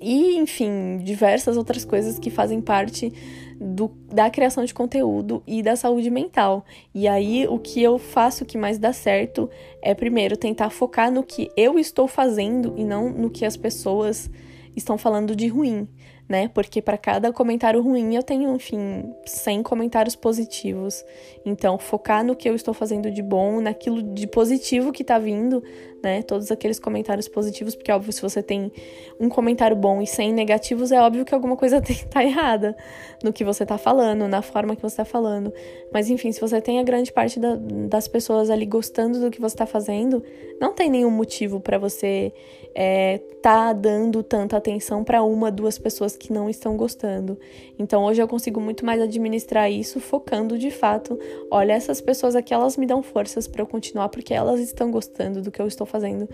[0.00, 3.12] E, enfim, diversas outras coisas que fazem parte
[3.62, 6.64] do, da criação de conteúdo e da saúde mental.
[6.94, 9.48] E aí, o que eu faço que mais dá certo
[9.80, 14.30] é, primeiro, tentar focar no que eu estou fazendo e não no que as pessoas
[14.74, 15.88] estão falando de ruim
[16.32, 16.48] né?
[16.48, 21.04] Porque para cada comentário ruim eu tenho, enfim, 100 comentários positivos.
[21.44, 25.62] Então, focar no que eu estou fazendo de bom, naquilo de positivo que tá vindo,
[26.02, 26.22] né?
[26.22, 28.72] Todos aqueles comentários positivos, porque óbvio, se você tem
[29.20, 32.76] um comentário bom e 100 negativos, é óbvio que alguma coisa tá errada
[33.22, 35.52] no que você tá falando, na forma que você tá falando.
[35.92, 39.40] Mas enfim, se você tem a grande parte da, das pessoas ali gostando do que
[39.40, 40.22] você tá fazendo,
[40.60, 42.32] não tem nenhum motivo para você
[42.74, 47.38] é, tá dando tanta atenção para uma, duas pessoas que não estão gostando.
[47.78, 51.18] Então hoje eu consigo muito mais administrar isso, focando de fato,
[51.50, 55.42] olha, essas pessoas aqui elas me dão forças para eu continuar porque elas estão gostando
[55.42, 56.26] do que eu estou fazendo.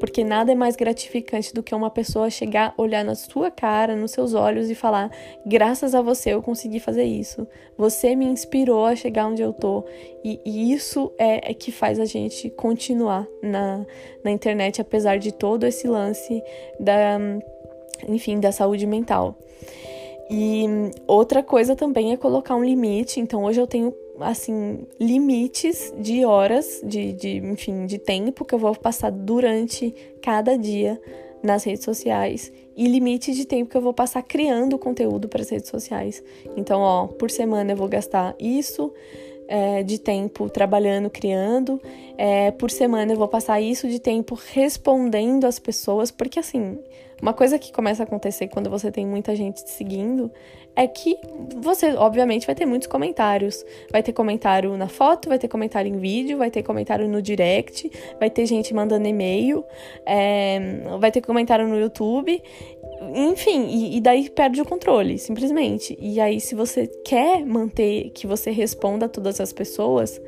[0.00, 4.10] Porque nada é mais gratificante do que uma pessoa chegar, olhar na sua cara, nos
[4.10, 5.10] seus olhos e falar:
[5.46, 7.46] "Graças a você eu consegui fazer isso.
[7.76, 9.84] Você me inspirou a chegar onde eu tô".
[10.24, 13.84] E, e isso é, é que faz a gente continuar na,
[14.24, 16.42] na internet apesar de todo esse lance
[16.80, 17.18] da
[18.08, 19.36] enfim, da saúde mental.
[20.30, 20.64] E
[21.06, 23.20] outra coisa também é colocar um limite.
[23.20, 28.58] Então, hoje eu tenho, assim, limites de horas, de, de, enfim, de tempo que eu
[28.58, 31.00] vou passar durante cada dia
[31.42, 35.50] nas redes sociais e limite de tempo que eu vou passar criando conteúdo para as
[35.50, 36.22] redes sociais.
[36.56, 38.92] Então, ó, por semana eu vou gastar isso
[39.48, 41.80] é, de tempo trabalhando, criando.
[42.16, 46.78] É, por semana eu vou passar isso de tempo respondendo às pessoas, porque assim,
[47.20, 50.30] uma coisa que começa a acontecer quando você tem muita gente te seguindo
[50.74, 51.18] é que
[51.56, 53.64] você, obviamente, vai ter muitos comentários.
[53.90, 57.90] Vai ter comentário na foto, vai ter comentário em vídeo, vai ter comentário no direct,
[58.18, 59.64] vai ter gente mandando e-mail,
[60.06, 60.58] é,
[60.98, 62.42] vai ter comentário no YouTube.
[63.14, 65.96] Enfim, e, e, daí perde o controle, simplesmente.
[66.00, 70.20] E aí, se você quer manter que você responda a todas as pessoas,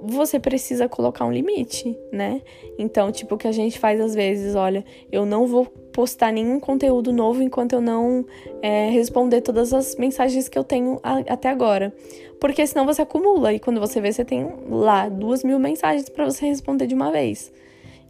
[0.00, 2.42] você precisa colocar um limite, né?
[2.78, 6.58] Então, tipo, o que a gente faz às vezes, olha, eu não vou postar nenhum
[6.58, 8.24] conteúdo novo enquanto eu não
[8.60, 11.94] é, responder todas as mensagens que eu tenho a, até agora.
[12.40, 16.24] Porque senão você acumula e quando você vê, você tem lá duas mil mensagens para
[16.24, 17.52] você responder de uma vez.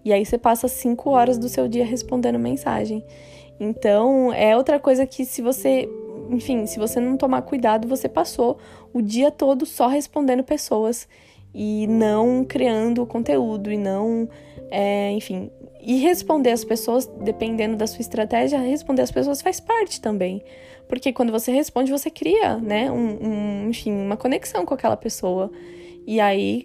[0.04, 3.04] E aí você passa cinco horas do seu dia respondendo mensagem.
[3.60, 5.88] Então, é outra coisa que se você,
[6.30, 8.58] enfim, se você não tomar cuidado, você passou
[8.92, 11.08] o dia todo só respondendo pessoas
[11.54, 14.28] e não criando conteúdo e não,
[14.70, 20.00] é, enfim, e responder as pessoas, dependendo da sua estratégia, responder as pessoas faz parte
[20.00, 20.42] também.
[20.88, 25.50] Porque quando você responde, você cria, né, um, um, enfim, uma conexão com aquela pessoa.
[26.06, 26.62] E aí,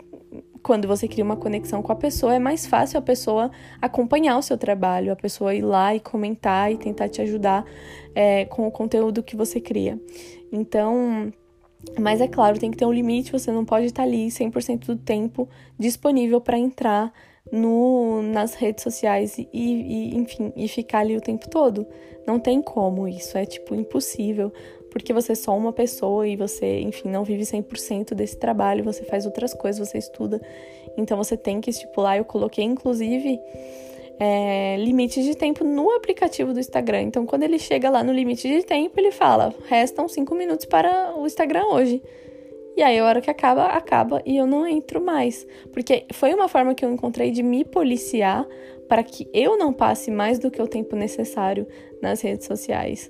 [0.64, 4.42] quando você cria uma conexão com a pessoa, é mais fácil a pessoa acompanhar o
[4.42, 7.66] seu trabalho, a pessoa ir lá e comentar e tentar te ajudar
[8.16, 10.00] é, com o conteúdo que você cria.
[10.52, 11.32] Então,
[12.00, 14.96] mas é claro, tem que ter um limite, você não pode estar ali 100% do
[14.98, 17.14] tempo disponível para entrar
[17.52, 21.88] no, nas redes sociais e, e, enfim, e ficar ali o tempo todo.
[22.28, 24.52] Não tem como isso, é tipo impossível,
[24.92, 29.04] porque você é só uma pessoa e você, enfim, não vive 100% desse trabalho, você
[29.04, 30.42] faz outras coisas, você estuda.
[30.98, 32.18] Então você tem que estipular.
[32.18, 33.40] Eu coloquei inclusive
[34.20, 37.04] é, limite de tempo no aplicativo do Instagram.
[37.04, 41.16] Então, quando ele chega lá no limite de tempo, ele fala: restam cinco minutos para
[41.16, 42.04] o Instagram hoje.
[42.76, 45.48] E aí, a hora que acaba, acaba e eu não entro mais.
[45.72, 48.46] Porque foi uma forma que eu encontrei de me policiar
[48.88, 51.68] para que eu não passe mais do que o tempo necessário
[52.02, 53.10] nas redes sociais.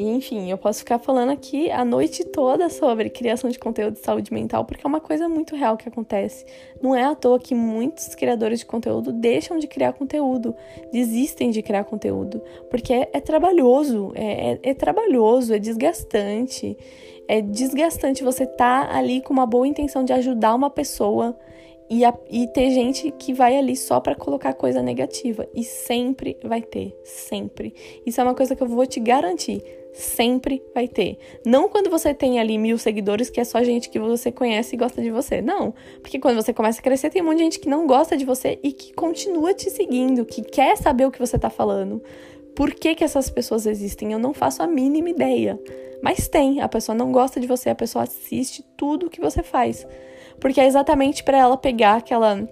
[0.00, 4.00] E, enfim, eu posso ficar falando aqui a noite toda sobre criação de conteúdo de
[4.00, 6.46] saúde mental, porque é uma coisa muito real que acontece.
[6.80, 10.56] Não é à toa que muitos criadores de conteúdo deixam de criar conteúdo,
[10.90, 16.78] desistem de criar conteúdo, porque é, é trabalhoso, é, é, é trabalhoso, é desgastante.
[17.28, 21.36] é desgastante você tá ali com uma boa intenção de ajudar uma pessoa
[21.90, 25.46] e, a, e ter gente que vai ali só para colocar coisa negativa.
[25.54, 27.74] E sempre vai ter, sempre.
[28.06, 29.79] Isso é uma coisa que eu vou te garantir.
[29.92, 31.18] Sempre vai ter.
[31.44, 34.78] Não quando você tem ali mil seguidores, que é só gente que você conhece e
[34.78, 35.42] gosta de você.
[35.42, 35.74] Não.
[36.00, 38.24] Porque quando você começa a crescer, tem um monte de gente que não gosta de
[38.24, 42.02] você e que continua te seguindo, que quer saber o que você tá falando.
[42.54, 44.12] Por que, que essas pessoas existem?
[44.12, 45.58] Eu não faço a mínima ideia.
[46.02, 46.60] Mas tem.
[46.60, 49.86] A pessoa não gosta de você, a pessoa assiste tudo que você faz.
[50.38, 52.48] Porque é exatamente para ela pegar aquela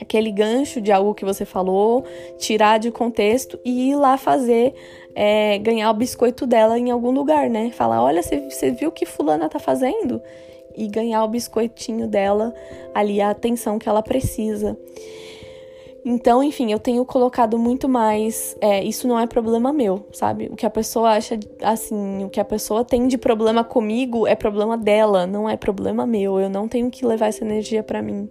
[0.00, 2.04] aquele gancho de algo que você falou,
[2.38, 4.74] tirar de contexto e ir lá fazer,
[5.14, 7.70] é, ganhar o biscoito dela em algum lugar, né?
[7.70, 10.20] Falar, olha, você viu o que fulana tá fazendo?
[10.76, 12.54] E ganhar o biscoitinho dela
[12.94, 14.76] ali, a atenção que ela precisa.
[16.04, 18.56] Então, enfim, eu tenho colocado muito mais.
[18.60, 20.48] É, isso não é problema meu, sabe?
[20.50, 24.34] O que a pessoa acha, assim, o que a pessoa tem de problema comigo é
[24.34, 26.40] problema dela, não é problema meu.
[26.40, 28.28] Eu não tenho que levar essa energia para mim.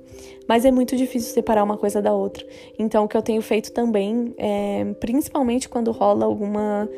[0.47, 2.45] Mas é muito difícil separar uma coisa da outra.
[2.77, 6.89] Então, o que eu tenho feito também, é, principalmente quando rola alguma.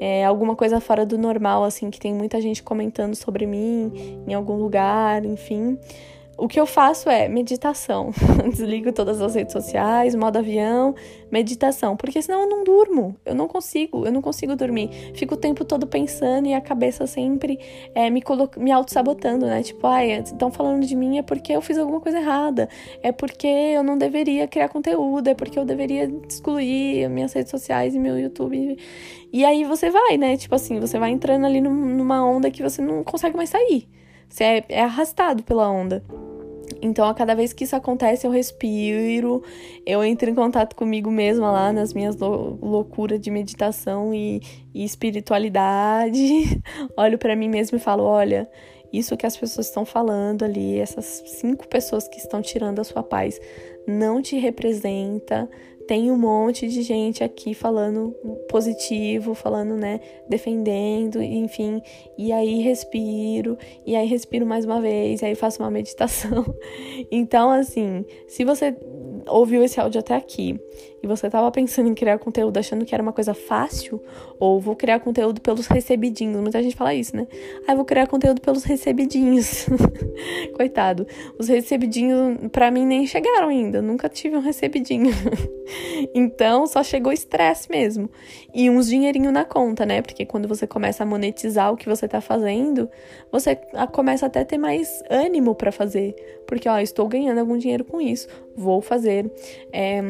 [0.00, 4.32] É, alguma coisa fora do normal, assim, que tem muita gente comentando sobre mim em
[4.32, 5.76] algum lugar, enfim
[6.38, 8.12] o que eu faço é meditação.
[8.48, 10.94] Desligo todas as redes sociais, modo avião,
[11.32, 13.16] meditação, porque senão eu não durmo.
[13.26, 14.88] Eu não consigo, eu não consigo dormir.
[15.14, 17.58] Fico o tempo todo pensando e a cabeça sempre
[17.92, 18.22] é, me,
[18.56, 19.64] me auto-sabotando, né?
[19.64, 22.68] Tipo, ai, estão falando de mim é porque eu fiz alguma coisa errada,
[23.02, 27.96] é porque eu não deveria criar conteúdo, é porque eu deveria excluir minhas redes sociais
[27.96, 28.78] e meu YouTube.
[29.32, 30.36] E aí você vai, né?
[30.36, 33.88] Tipo assim, você vai entrando ali numa onda que você não consegue mais sair.
[34.28, 36.02] Você é, é arrastado pela onda.
[36.80, 39.42] Então, a cada vez que isso acontece, eu respiro,
[39.84, 44.40] eu entro em contato comigo mesma lá nas minhas loucuras de meditação e,
[44.72, 46.62] e espiritualidade.
[46.96, 48.48] Olho para mim mesma e falo: olha,
[48.92, 53.02] isso que as pessoas estão falando ali, essas cinco pessoas que estão tirando a sua
[53.02, 53.40] paz,
[53.86, 55.48] não te representa,
[55.88, 58.14] tem um monte de gente aqui falando
[58.46, 59.98] positivo, falando, né,
[60.28, 61.80] defendendo, enfim.
[62.16, 66.44] E aí respiro, e aí respiro mais uma vez, e aí faço uma meditação.
[67.10, 68.76] Então, assim, se você
[69.28, 70.58] ouviu esse áudio até aqui
[71.02, 74.02] e você estava pensando em criar conteúdo achando que era uma coisa fácil,
[74.38, 77.26] ou vou criar conteúdo pelos recebidinhos, muita gente fala isso, né?
[77.66, 79.66] Ah, vou criar conteúdo pelos recebidinhos.
[80.54, 81.06] Coitado.
[81.38, 83.80] Os recebidinhos, para mim, nem chegaram ainda.
[83.80, 85.12] Nunca tive um recebidinho.
[86.14, 88.10] então, só chegou estresse mesmo.
[88.52, 90.02] E uns dinheirinho na conta, né?
[90.02, 92.88] Porque quando você começa a monetizar o que você tá fazendo,
[93.30, 93.56] você
[93.92, 96.14] começa até a ter mais ânimo para fazer.
[96.46, 98.26] Porque, ó, estou ganhando algum dinheiro com isso.
[98.58, 99.30] Vou fazer.
[99.72, 100.02] É,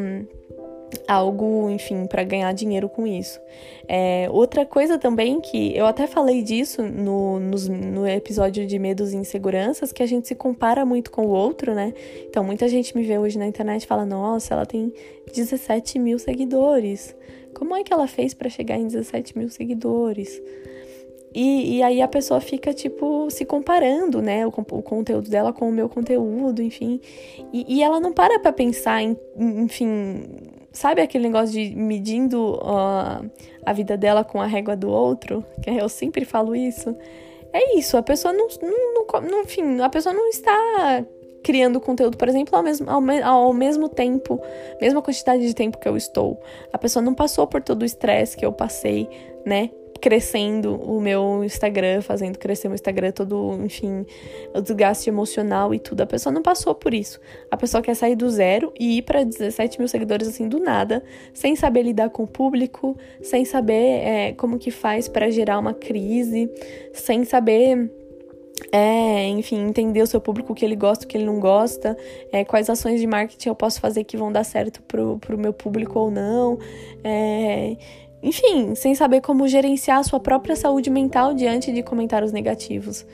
[1.06, 3.40] algo, enfim, para ganhar dinheiro com isso.
[3.86, 9.12] É, outra coisa também que eu até falei disso no, no, no, episódio de medos
[9.12, 11.92] e inseguranças, que a gente se compara muito com o outro, né?
[12.28, 14.92] Então muita gente me vê hoje na internet e fala: Nossa, ela tem
[15.32, 17.14] 17 mil seguidores.
[17.54, 20.40] Como é que ela fez para chegar em 17 mil seguidores?
[21.40, 24.44] E, e, aí a pessoa fica, tipo, se comparando, né?
[24.44, 27.00] O, o conteúdo dela com o meu conteúdo, enfim.
[27.52, 30.24] E, e ela não para pra pensar em, enfim,
[30.72, 33.28] Sabe aquele negócio de medindo uh,
[33.64, 35.44] a vida dela com a régua do outro?
[35.62, 36.94] Que eu sempre falo isso.
[37.52, 41.04] É isso, a pessoa não, não, não enfim, a pessoa não está
[41.42, 44.40] criando conteúdo, por exemplo, ao mesmo, ao, ao mesmo tempo,
[44.80, 46.38] mesma quantidade de tempo que eu estou.
[46.72, 49.08] A pessoa não passou por todo o estresse que eu passei,
[49.46, 49.70] né?
[50.00, 54.06] Crescendo o meu Instagram, fazendo crescer o meu Instagram, todo, enfim,
[54.54, 56.02] o desgaste emocional e tudo.
[56.02, 57.20] A pessoa não passou por isso.
[57.50, 61.02] A pessoa quer sair do zero e ir para 17 mil seguidores assim do nada,
[61.32, 65.74] sem saber lidar com o público, sem saber é, como que faz para gerar uma
[65.74, 66.50] crise,
[66.92, 67.90] sem saber
[68.72, 71.96] é, enfim, entender o seu público, o que ele gosta, o que ele não gosta,
[72.32, 75.52] é, quais ações de marketing eu posso fazer que vão dar certo pro, pro meu
[75.52, 76.58] público ou não.
[77.04, 77.76] É,
[78.22, 83.06] enfim, sem saber como gerenciar a sua própria saúde mental diante de comentários negativos.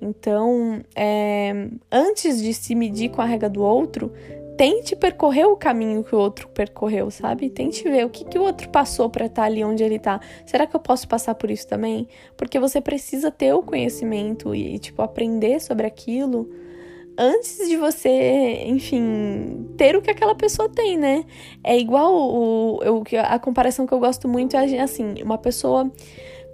[0.00, 4.12] Então, é, antes de se medir com a regra do outro,
[4.56, 7.48] tente percorrer o caminho que o outro percorreu, sabe?
[7.48, 10.20] Tente ver o que, que o outro passou para estar tá ali onde ele tá.
[10.44, 12.08] Será que eu posso passar por isso também?
[12.36, 16.48] Porque você precisa ter o conhecimento e, tipo, aprender sobre aquilo
[17.18, 21.24] antes de você, enfim, ter o que aquela pessoa tem, né?
[21.62, 25.90] É igual o, o, a comparação que eu gosto muito é assim, uma pessoa.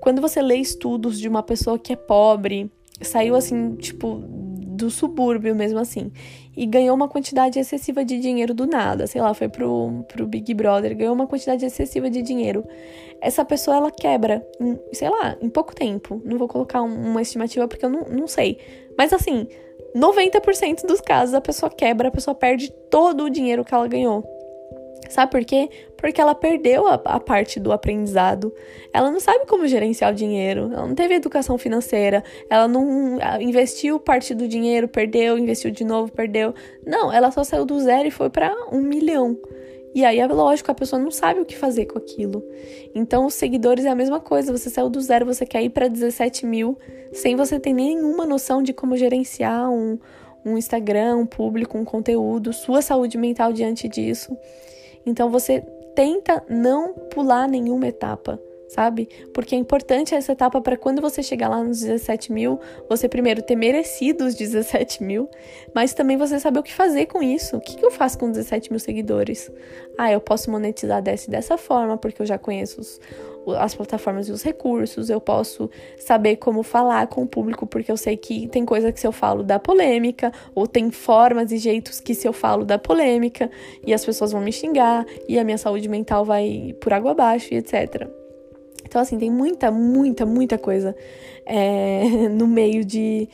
[0.01, 2.71] Quando você lê estudos de uma pessoa que é pobre,
[3.01, 4.23] saiu assim, tipo,
[4.79, 6.13] do subúrbio mesmo assim,
[6.57, 10.55] e ganhou uma quantidade excessiva de dinheiro do nada, sei lá, foi pro, pro Big
[10.55, 12.65] Brother, ganhou uma quantidade excessiva de dinheiro.
[13.21, 16.23] Essa pessoa, ela quebra, em, sei lá, em pouco tempo.
[16.25, 18.59] Não vou colocar uma estimativa porque eu não, não sei.
[18.97, 19.49] Mas assim,
[19.95, 24.25] 90% dos casos a pessoa quebra, a pessoa perde todo o dinheiro que ela ganhou.
[25.09, 25.71] Sabe por quê?
[25.97, 28.53] Porque ela perdeu a, a, parte do aprendizado.
[28.93, 30.71] Ela não sabe como gerenciar o dinheiro.
[30.73, 32.23] Ela não teve educação financeira.
[32.51, 36.55] Ela não investiu parte do dinheiro, perdeu, investiu de novo, perdeu.
[36.85, 39.37] Não, ela só saiu do zero e foi para um milhão.
[39.99, 42.45] E aí é lógico, a pessoa não sabe o que fazer com aquilo.
[42.95, 44.57] Então, os seguidores é a mesma coisa.
[44.57, 46.79] Você saiu do zero, você quer ir para 17 mil,
[47.13, 49.99] sem você ter nenhuma noção de como gerenciar um,
[50.47, 54.39] um Instagram, um público, um conteúdo, sua saúde mental diante disso.
[55.05, 55.63] Então você
[55.97, 59.09] tenta não pular nenhuma etapa, sabe?
[59.33, 63.43] Porque é importante essa etapa para quando você chegar lá nos 17 mil, você primeiro
[63.43, 65.29] ter merecido os 17 mil,
[65.75, 67.57] mas também você saber o que fazer com isso.
[67.57, 69.51] O que, que eu faço com 17 mil seguidores?
[69.97, 73.01] Ah, eu posso monetizar dessa dessa forma, porque eu já conheço os,
[73.57, 77.97] as plataformas e os recursos, eu posso saber como falar com o público, porque eu
[77.97, 82.01] sei que tem coisa que se eu falo dá polêmica, ou tem formas e jeitos
[82.01, 83.51] que se eu falo dá polêmica,
[83.87, 87.55] e as pessoas vão me xingar, e a minha saúde mental vai por água abaixo,
[87.55, 88.09] e etc.
[88.99, 90.93] Então, assim, tem muita, muita, muita coisa
[91.47, 93.29] é, no meio de,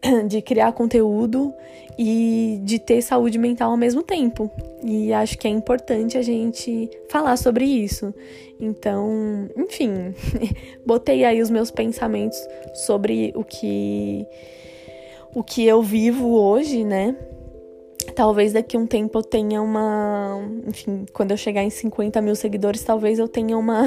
[0.26, 1.52] de criar conteúdo
[1.98, 4.50] e de ter saúde mental ao mesmo tempo.
[4.82, 8.14] E acho que é importante a gente falar sobre isso.
[8.58, 10.14] Então, enfim,
[10.86, 12.38] botei aí os meus pensamentos
[12.86, 14.26] sobre o que
[15.34, 17.14] o que eu vivo hoje, né?
[18.14, 20.40] Talvez daqui a um tempo eu tenha uma.
[20.66, 23.82] Enfim, quando eu chegar em 50 mil seguidores, talvez eu tenha uma,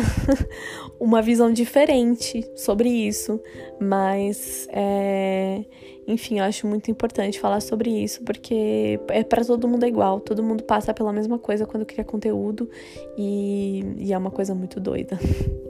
[0.99, 3.39] uma visão diferente sobre isso.
[3.79, 5.63] Mas, é,
[6.07, 10.19] enfim, eu acho muito importante falar sobre isso, porque é para todo mundo é igual.
[10.19, 12.69] Todo mundo passa pela mesma coisa quando cria conteúdo.
[13.17, 15.17] E, e é uma coisa muito doida.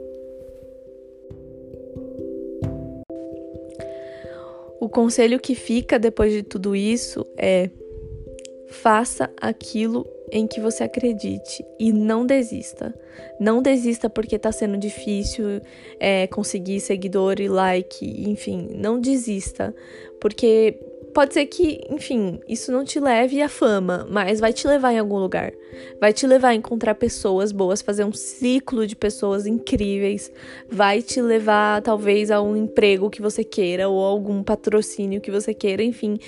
[4.80, 7.68] O conselho que fica depois de tudo isso é
[8.70, 12.94] Faça aquilo em que você acredite e não desista.
[13.38, 15.60] Não desista porque tá sendo difícil
[15.98, 19.74] é, conseguir seguidor e like, enfim, não desista,
[20.20, 20.78] porque
[21.12, 24.98] Pode ser que, enfim, isso não te leve à fama, mas vai te levar em
[24.98, 25.52] algum lugar.
[26.00, 30.30] Vai te levar a encontrar pessoas boas, fazer um ciclo de pessoas incríveis.
[30.68, 35.52] Vai te levar, talvez, a um emprego que você queira ou algum patrocínio que você
[35.52, 36.18] queira, enfim.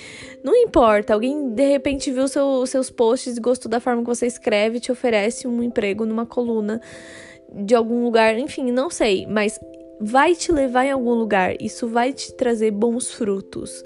[0.43, 1.13] Não importa.
[1.13, 4.81] Alguém de repente viu seu, seus posts e gostou da forma que você escreve e
[4.81, 6.81] te oferece um emprego numa coluna
[7.53, 9.59] de algum lugar, enfim, não sei, mas
[10.01, 11.55] vai te levar em algum lugar.
[11.61, 13.83] Isso vai te trazer bons frutos.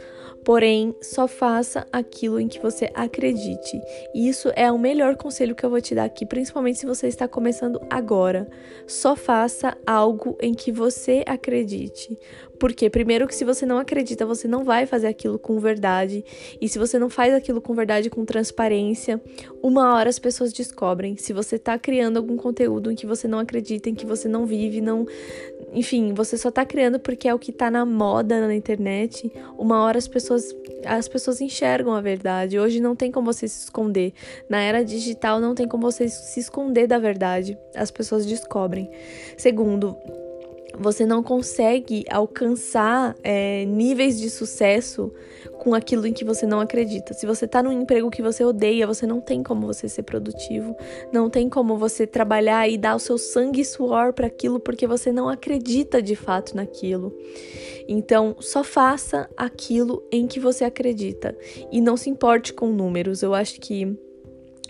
[0.48, 3.82] Porém, só faça aquilo em que você acredite.
[4.16, 7.06] E isso é o melhor conselho que eu vou te dar aqui, principalmente se você
[7.06, 8.48] está começando agora.
[8.88, 12.18] Só faça algo em que você acredite.
[12.58, 16.24] Porque, primeiro, que se você não acredita, você não vai fazer aquilo com verdade.
[16.60, 19.22] E se você não faz aquilo com verdade, com transparência,
[19.62, 21.18] uma hora as pessoas descobrem.
[21.18, 24.46] Se você está criando algum conteúdo em que você não acredita, em que você não
[24.46, 25.06] vive, não,
[25.74, 29.84] enfim, você só tá criando porque é o que tá na moda na internet, uma
[29.84, 30.56] hora as pessoas
[30.86, 32.60] as pessoas enxergam a verdade.
[32.60, 34.14] Hoje não tem como você se esconder.
[34.48, 37.58] Na era digital não tem como você se esconder da verdade.
[37.76, 38.90] As pessoas descobrem.
[39.36, 39.98] Segundo,
[40.80, 45.12] você não consegue alcançar é, níveis de sucesso
[45.60, 47.14] com aquilo em que você não acredita.
[47.14, 50.76] Se você está num emprego que você odeia, você não tem como você ser produtivo,
[51.12, 54.86] não tem como você trabalhar e dar o seu sangue e suor para aquilo porque
[54.86, 57.18] você não acredita de fato naquilo.
[57.88, 61.36] Então, só faça aquilo em que você acredita
[61.72, 63.24] e não se importe com números.
[63.24, 63.98] Eu acho que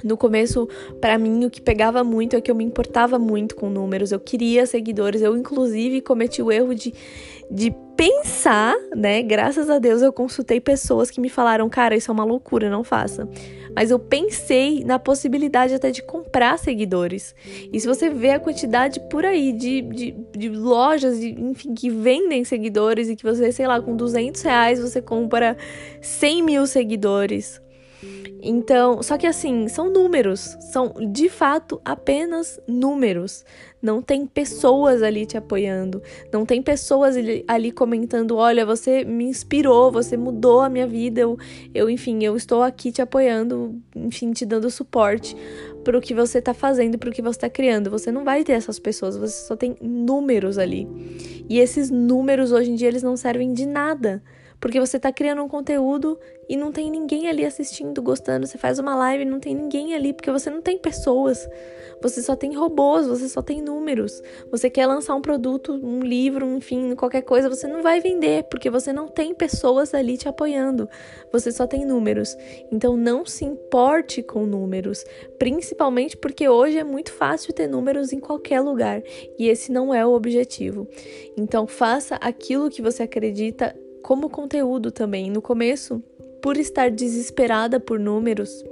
[0.03, 0.67] no começo,
[1.01, 4.19] para mim, o que pegava muito é que eu me importava muito com números, eu
[4.19, 6.93] queria seguidores, eu inclusive cometi o erro de,
[7.49, 9.23] de pensar, né?
[9.23, 12.83] Graças a Deus eu consultei pessoas que me falaram, cara, isso é uma loucura, não
[12.83, 13.27] faça.
[13.75, 17.35] Mas eu pensei na possibilidade até de comprar seguidores.
[17.71, 21.89] E se você vê a quantidade por aí de, de, de lojas, de, enfim, que
[21.89, 25.55] vendem seguidores e que você, sei lá, com 200 reais você compra
[26.01, 27.61] 100 mil seguidores
[28.41, 33.43] então, só que assim, são números, são de fato apenas números.
[33.81, 37.15] Não tem pessoas ali te apoiando, não tem pessoas
[37.47, 41.37] ali comentando: olha, você me inspirou, você mudou a minha vida, eu,
[41.73, 45.35] eu enfim, eu estou aqui te apoiando, enfim, te dando suporte
[45.83, 47.89] para o que você está fazendo, para o que você está criando.
[47.89, 50.87] Você não vai ter essas pessoas, você só tem números ali.
[51.49, 54.21] E esses números hoje em dia eles não servem de nada
[54.59, 58.47] Porque você tá criando um conteúdo e não tem ninguém ali assistindo, gostando.
[58.47, 61.47] Você faz uma live e não tem ninguém ali, porque você não tem pessoas.
[62.01, 64.21] Você só tem robôs, você só tem números.
[64.51, 68.69] Você quer lançar um produto, um livro, enfim, qualquer coisa, você não vai vender, porque
[68.69, 70.87] você não tem pessoas ali te apoiando.
[71.31, 72.37] Você só tem números.
[72.71, 75.03] Então não se importe com números,
[75.39, 79.01] principalmente porque hoje é muito fácil ter números em qualquer lugar,
[79.37, 80.87] e esse não é o objetivo.
[81.35, 83.75] Então faça aquilo que você acredita
[84.07, 85.29] como conteúdo também.
[85.29, 86.01] No começo,
[86.41, 88.63] por estar desesperada por números,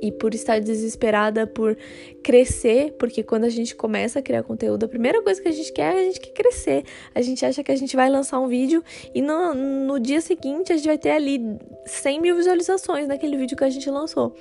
[0.00, 1.76] e por estar desesperada por
[2.22, 5.72] crescer, porque quando a gente começa a criar conteúdo, a primeira coisa que a gente
[5.72, 6.84] quer é a gente quer crescer.
[7.14, 8.82] A gente acha que a gente vai lançar um vídeo
[9.14, 13.56] e no, no dia seguinte a gente vai ter ali 100 mil visualizações naquele vídeo
[13.56, 14.34] que a gente lançou.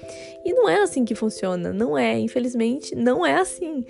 [0.46, 3.86] E não é assim que funciona, não é, infelizmente, não é assim.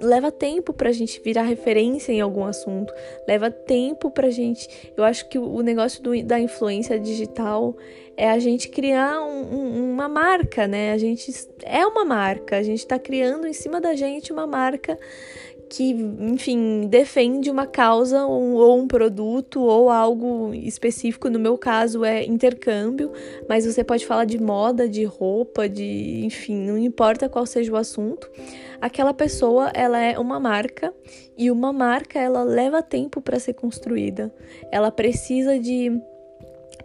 [0.00, 2.92] Leva tempo pra gente virar referência em algum assunto,
[3.26, 4.92] leva tempo pra gente.
[4.96, 7.76] Eu acho que o negócio do, da influência digital
[8.16, 10.92] é a gente criar um, um, uma marca, né?
[10.92, 11.30] A gente
[11.62, 14.96] é uma marca, a gente está criando em cima da gente uma marca
[15.68, 21.28] que, enfim, defende uma causa ou, um produto ou algo específico.
[21.28, 23.10] No meu caso é intercâmbio,
[23.48, 27.76] mas você pode falar de moda, de roupa, de, enfim, não importa qual seja o
[27.76, 28.30] assunto.
[28.80, 30.94] Aquela pessoa, ela é uma marca
[31.36, 34.32] e uma marca ela leva tempo para ser construída.
[34.70, 36.00] Ela precisa de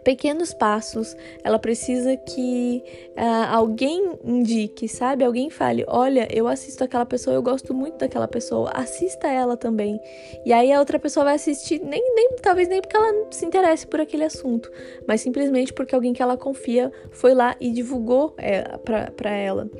[0.02, 1.16] pequenos passos.
[1.42, 5.24] Ela precisa que uh, alguém indique, sabe?
[5.24, 10.00] Alguém fale: olha, eu assisto aquela pessoa, eu gosto muito daquela pessoa, assista ela também.
[10.44, 13.86] E aí a outra pessoa vai assistir, nem, nem talvez nem porque ela se interesse
[13.86, 14.70] por aquele assunto,
[15.06, 19.70] mas simplesmente porque alguém que ela confia foi lá e divulgou é, para ela.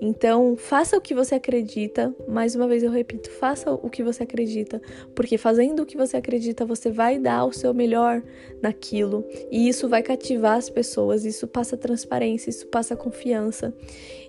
[0.00, 2.14] Então, faça o que você acredita.
[2.26, 4.80] Mais uma vez eu repito, faça o que você acredita,
[5.14, 8.22] porque fazendo o que você acredita, você vai dar o seu melhor
[8.62, 9.24] naquilo.
[9.50, 13.72] E isso vai cativar as pessoas, isso passa transparência, isso passa confiança.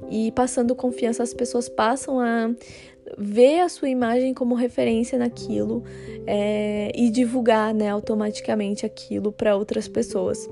[0.10, 2.52] E passando confiança, as pessoas passam a
[3.18, 5.84] ver a sua imagem como referência naquilo
[6.26, 10.50] é, e divulgar né, automaticamente aquilo para outras pessoas.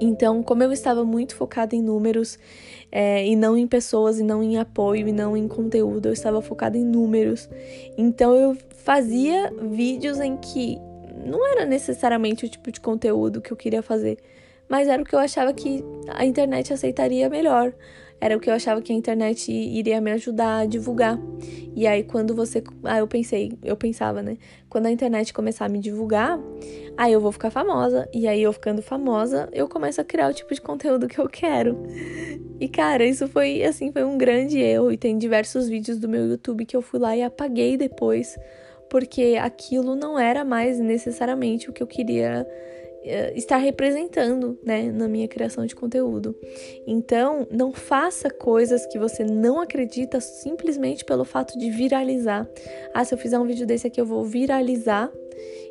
[0.00, 2.38] Então, como eu estava muito focada em números
[2.90, 6.40] é, e não em pessoas, e não em apoio, e não em conteúdo, eu estava
[6.40, 7.48] focada em números.
[7.96, 10.78] Então, eu fazia vídeos em que
[11.24, 14.18] não era necessariamente o tipo de conteúdo que eu queria fazer,
[14.68, 17.72] mas era o que eu achava que a internet aceitaria melhor.
[18.20, 21.18] Era o que eu achava que a internet iria me ajudar a divulgar.
[21.74, 24.36] E aí quando você, ah, eu pensei, eu pensava, né?
[24.68, 26.38] Quando a internet começar a me divulgar,
[26.96, 28.08] aí eu vou ficar famosa.
[28.12, 31.28] E aí eu ficando famosa, eu começo a criar o tipo de conteúdo que eu
[31.28, 31.78] quero.
[32.58, 36.26] E cara, isso foi assim, foi um grande erro e tem diversos vídeos do meu
[36.26, 38.36] YouTube que eu fui lá e apaguei depois
[38.88, 42.46] porque aquilo não era mais necessariamente o que eu queria
[43.04, 46.34] eh, estar representando, né, na minha criação de conteúdo.
[46.86, 52.48] Então, não faça coisas que você não acredita simplesmente pelo fato de viralizar.
[52.92, 55.10] Ah, se eu fizer um vídeo desse aqui, eu vou viralizar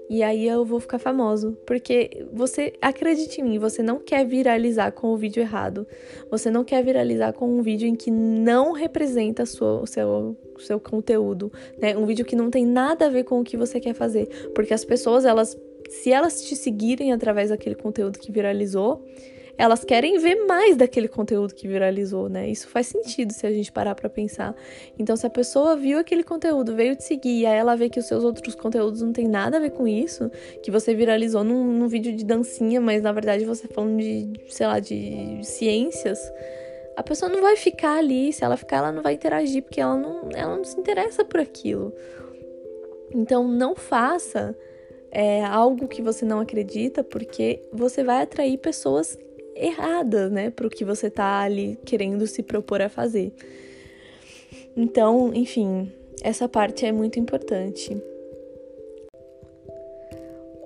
[0.10, 1.58] e aí eu vou ficar famoso.
[1.66, 5.86] Porque você, acredite em mim, você não quer viralizar com o vídeo errado.
[6.32, 10.80] Você não quer viralizar com um vídeo em que não representa sua, o seu, seu
[10.80, 11.98] conteúdo, né?
[11.98, 14.28] Um vídeo que não tem nada a ver com o que você quer fazer.
[14.56, 15.58] Porque as pessoas, elas,
[15.90, 19.04] se elas te seguirem através daquele conteúdo que viralizou,
[19.58, 22.48] elas querem ver mais daquele conteúdo que viralizou, né?
[22.48, 24.56] Isso faz sentido se a gente parar para pensar.
[25.00, 28.00] Então, se a pessoa viu aquele conteúdo, veio te seguir, e aí ela vê que
[28.00, 30.30] os seus outros conteúdos não tem nada a ver com isso,
[30.62, 34.68] que você viralizou num, num vídeo de dancinha, mas na verdade você falando de, sei
[34.68, 36.20] lá, de ciências,
[36.96, 38.32] a pessoa não vai ficar ali.
[38.32, 41.40] Se ela ficar, ela não vai interagir, porque ela não, ela não se interessa por
[41.40, 41.92] aquilo.
[43.12, 44.56] Então, não faça
[45.12, 49.18] é, algo que você não acredita, porque você vai atrair pessoas
[49.58, 53.34] errada, né, para o que você tá ali querendo se propor a fazer.
[54.76, 55.92] Então, enfim,
[56.22, 57.98] essa parte é muito importante.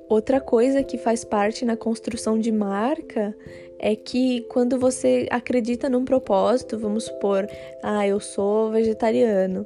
[0.10, 3.34] Outra coisa que faz parte na construção de marca
[3.80, 7.48] é que quando você acredita num propósito, vamos supor,
[7.82, 9.66] ah, eu sou vegetariano,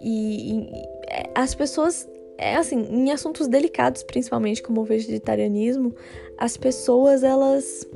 [0.00, 0.70] e, e
[1.08, 5.94] é, as pessoas é assim, em assuntos delicados, principalmente como o vegetarianismo,
[6.36, 7.86] as pessoas elas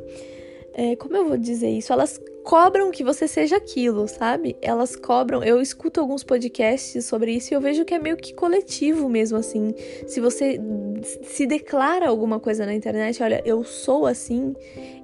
[0.74, 1.92] é, como eu vou dizer isso?
[1.92, 4.56] Elas cobram que você seja aquilo, sabe?
[4.60, 5.42] Elas cobram.
[5.42, 9.38] Eu escuto alguns podcasts sobre isso e eu vejo que é meio que coletivo mesmo,
[9.38, 9.74] assim.
[10.06, 10.58] Se você
[11.22, 14.54] se declara alguma coisa na internet, olha, eu sou assim,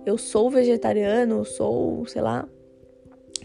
[0.05, 2.49] eu sou vegetariano, sou, sei lá,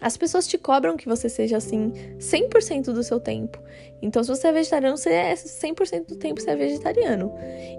[0.04, 3.58] As pessoas te cobram que você seja assim 100% do seu tempo.
[4.02, 7.34] Então, se você é vegetariano, você é 100% do tempo você é vegetariano.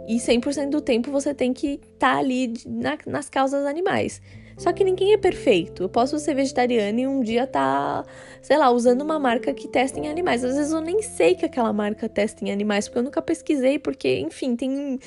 [0.08, 4.22] E 100% do tempo você tem que estar tá ali na, nas causas animais.
[4.57, 5.82] Só que ninguém é perfeito.
[5.82, 8.05] Eu posso ser vegetariana e um dia tá,
[8.40, 10.44] sei lá, usando uma marca que testa em animais.
[10.44, 13.78] Às vezes eu nem sei que aquela marca testa em animais, porque eu nunca pesquisei,
[13.78, 14.98] porque, enfim, tem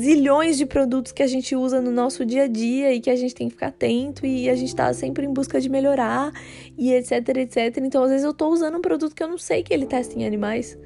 [0.00, 3.16] zilhões de produtos que a gente usa no nosso dia a dia e que a
[3.16, 6.32] gente tem que ficar atento e a gente tá sempre em busca de melhorar
[6.78, 7.78] e etc, etc.
[7.78, 10.18] Então, às vezes eu tô usando um produto que eu não sei que ele testa
[10.18, 10.78] em animais.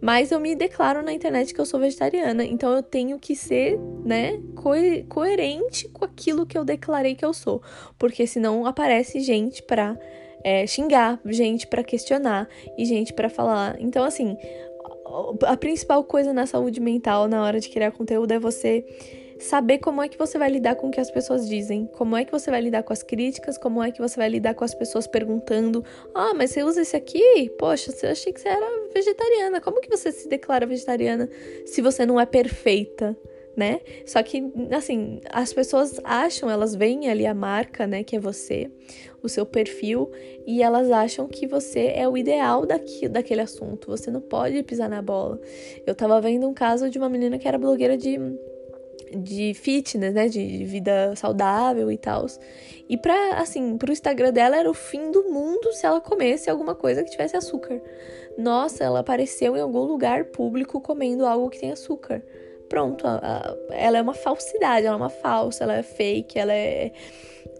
[0.00, 3.78] Mas eu me declaro na internet que eu sou vegetariana, então eu tenho que ser,
[4.04, 4.70] né, co
[5.08, 7.60] coerente com aquilo que eu declarei que eu sou,
[7.98, 9.98] porque senão aparece gente pra
[10.44, 13.76] é, xingar, gente para questionar e gente para falar.
[13.80, 14.36] Então, assim,
[15.46, 18.84] a principal coisa na saúde mental na hora de criar conteúdo é você
[19.38, 22.24] saber como é que você vai lidar com o que as pessoas dizem, como é
[22.24, 24.74] que você vai lidar com as críticas, como é que você vai lidar com as
[24.74, 25.84] pessoas perguntando:
[26.14, 27.50] "Ah, mas você usa esse aqui?
[27.58, 29.60] Poxa, eu achei que você era vegetariana.
[29.60, 31.28] Como que você se declara vegetariana
[31.66, 33.16] se você não é perfeita?"
[33.56, 33.80] Né?
[34.06, 38.70] Só que, assim, as pessoas acham, elas veem ali a marca, né, que é você,
[39.20, 40.12] o seu perfil,
[40.46, 43.88] e elas acham que você é o ideal daqui, daquele assunto.
[43.88, 45.40] Você não pode pisar na bola.
[45.84, 48.16] Eu tava vendo um caso de uma menina que era blogueira de
[49.16, 52.26] de fitness, né, de vida saudável e tal.
[52.88, 56.74] E para assim, pro Instagram dela era o fim do mundo se ela comesse alguma
[56.74, 57.80] coisa que tivesse açúcar.
[58.36, 62.22] Nossa, ela apareceu em algum lugar público comendo algo que tem açúcar.
[62.68, 63.04] Pronto,
[63.70, 66.92] ela é uma falsidade, ela é uma falsa, ela é fake, ela é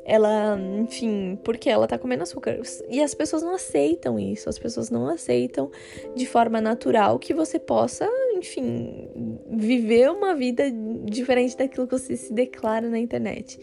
[0.09, 2.59] ela, enfim, porque ela tá comendo açúcar.
[2.89, 5.71] E as pessoas não aceitam isso, as pessoas não aceitam
[6.17, 9.07] de forma natural que você possa, enfim,
[9.51, 10.65] viver uma vida
[11.05, 13.61] diferente daquilo que você se declara na internet.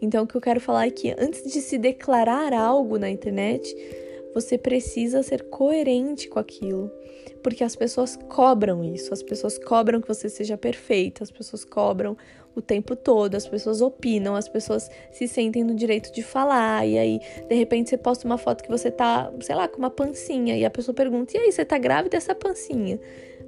[0.00, 3.74] Então, o que eu quero falar é que antes de se declarar algo na internet,
[4.32, 6.92] você precisa ser coerente com aquilo.
[7.42, 12.16] Porque as pessoas cobram isso, as pessoas cobram que você seja perfeita, as pessoas cobram
[12.58, 16.98] o tempo todo, as pessoas opinam, as pessoas se sentem no direito de falar, e
[16.98, 20.56] aí, de repente, você posta uma foto que você tá, sei lá, com uma pancinha,
[20.56, 22.98] e a pessoa pergunta: e aí, você tá grávida dessa pancinha?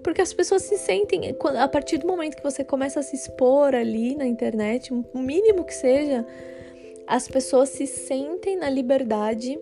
[0.02, 3.74] Porque as pessoas se sentem, a partir do momento que você começa a se expor
[3.74, 6.26] ali na internet, o mínimo que seja,
[7.06, 9.58] as pessoas se sentem na liberdade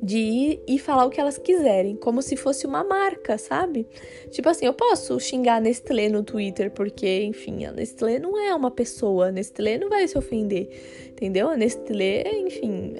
[0.00, 3.86] de ir e falar o que elas quiserem, como se fosse uma marca, sabe?
[4.30, 8.54] Tipo assim, eu posso xingar a Nestlé no Twitter, porque, enfim, a Nestlé não é
[8.54, 10.68] uma pessoa, a Nestlé não vai se ofender,
[11.10, 11.48] entendeu?
[11.50, 12.94] A Nestlé, enfim,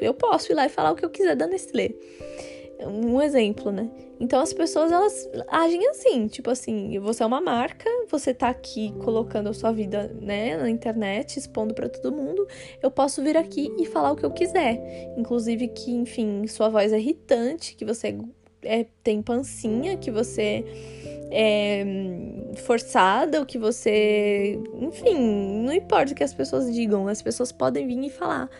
[0.00, 1.94] eu posso ir lá e falar o que eu quiser da Nestlé
[2.86, 3.90] um exemplo, né?
[4.20, 8.92] Então as pessoas elas agem assim, tipo assim, você é uma marca, você tá aqui
[9.04, 12.46] colocando a sua vida, né, na internet, expondo para todo mundo,
[12.82, 15.14] eu posso vir aqui e falar o que eu quiser.
[15.16, 18.18] Inclusive que, enfim, sua voz é irritante, que você
[18.62, 20.64] é, tem pancinha, que você
[21.30, 21.84] é
[22.56, 25.16] forçada, ou que você, enfim,
[25.64, 28.50] não importa o que as pessoas digam, as pessoas podem vir e falar.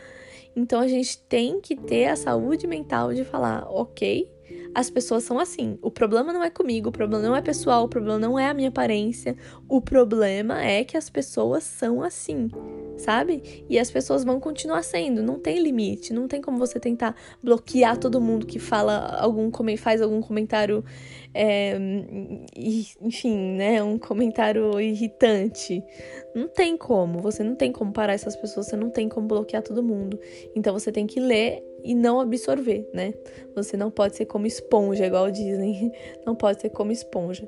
[0.58, 4.28] Então a gente tem que ter a saúde mental de falar, ok,
[4.74, 5.78] as pessoas são assim.
[5.80, 8.54] O problema não é comigo, o problema não é pessoal, o problema não é a
[8.54, 9.36] minha aparência.
[9.68, 12.50] O problema é que as pessoas são assim,
[12.98, 13.64] sabe?
[13.68, 17.96] E as pessoas vão continuar sendo, não tem limite, não tem como você tentar bloquear
[17.96, 20.84] todo mundo que fala algum faz algum comentário
[21.34, 21.76] é,
[23.00, 25.82] enfim, né, um comentário irritante.
[26.34, 29.62] Não tem como, você não tem como parar essas pessoas, você não tem como bloquear
[29.62, 30.18] todo mundo.
[30.54, 33.14] Então você tem que ler e não absorver, né?
[33.54, 35.92] Você não pode ser como esponja, igual dizem,
[36.26, 37.46] não pode ser como esponja.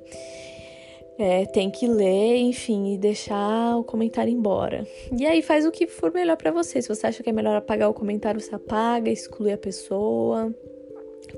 [1.23, 4.87] É, tem que ler, enfim, e deixar o comentário embora.
[5.15, 6.81] E aí faz o que for melhor para você.
[6.81, 10.51] Se você acha que é melhor apagar o comentário, você apaga, exclui a pessoa.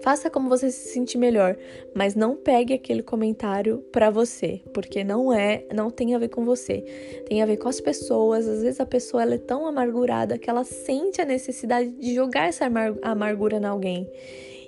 [0.00, 1.56] Faça como você se sentir melhor,
[1.92, 6.44] mas não pegue aquele comentário para você, porque não é, não tem a ver com
[6.44, 6.82] você.
[7.26, 8.46] Tem a ver com as pessoas.
[8.46, 12.70] Às vezes a pessoa é tão amargurada que ela sente a necessidade de jogar essa
[13.02, 14.08] amargura em alguém.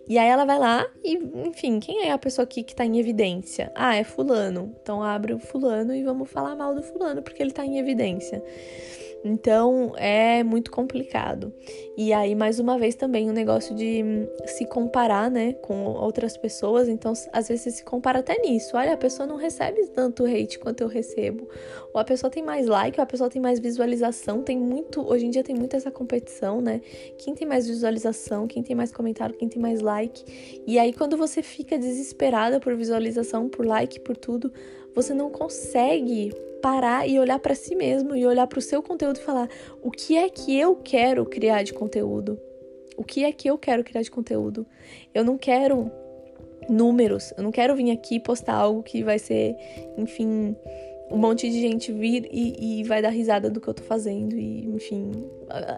[0.07, 1.15] E aí ela vai lá e,
[1.47, 3.73] enfim, quem é a pessoa aqui que tá em evidência?
[3.75, 4.75] Ah, é fulano.
[4.83, 8.43] Então abre o fulano e vamos falar mal do fulano porque ele tá em evidência.
[9.25, 11.51] Então é muito complicado.
[11.97, 14.05] E aí, mais uma vez, também o um negócio de
[14.45, 16.89] se comparar, né, com outras pessoas.
[16.89, 18.77] Então, às vezes, você se compara até nisso.
[18.77, 21.49] Olha, a pessoa não recebe tanto hate quanto eu recebo.
[21.95, 24.43] Ou a pessoa tem mais like, ou a pessoa tem mais visualização.
[24.43, 25.01] Tem muito.
[25.01, 26.83] Hoje em dia tem muito essa competição, né?
[27.17, 30.23] Quem tem mais visualização, quem tem mais comentário, quem tem mais like.
[30.67, 34.53] E aí, quando você fica desesperada por visualização, por like, por tudo,
[34.95, 36.31] você não consegue
[36.65, 39.51] parar e olhar para si mesmo e olhar para o seu conteúdo e falar:
[39.83, 42.41] o que é que eu quero criar de conteúdo?
[42.97, 44.67] O que é que eu quero criar de conteúdo?
[45.13, 45.91] Eu não quero
[46.67, 49.55] números, eu não quero vir aqui postar algo que vai ser,
[49.99, 50.57] enfim,
[51.11, 54.35] um monte de gente vir e, e, vai dar risada do que eu tô fazendo.
[54.35, 55.29] E, enfim,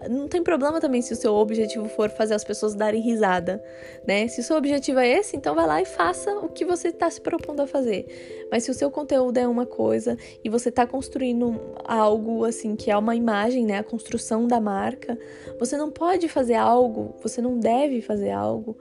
[0.08, 3.62] não tem problema também se o seu objetivo for fazer as pessoas darem risada,
[4.06, 4.28] né?
[4.28, 7.10] Se o seu objetivo é esse, então vai lá e faça o que você tá
[7.10, 8.06] se propondo a fazer.
[8.50, 12.90] Mas se o seu conteúdo é uma coisa e você tá construindo algo assim, que
[12.90, 13.78] é uma imagem, né?
[13.78, 15.18] A construção da marca,
[15.58, 18.76] você não pode fazer algo, você não deve fazer algo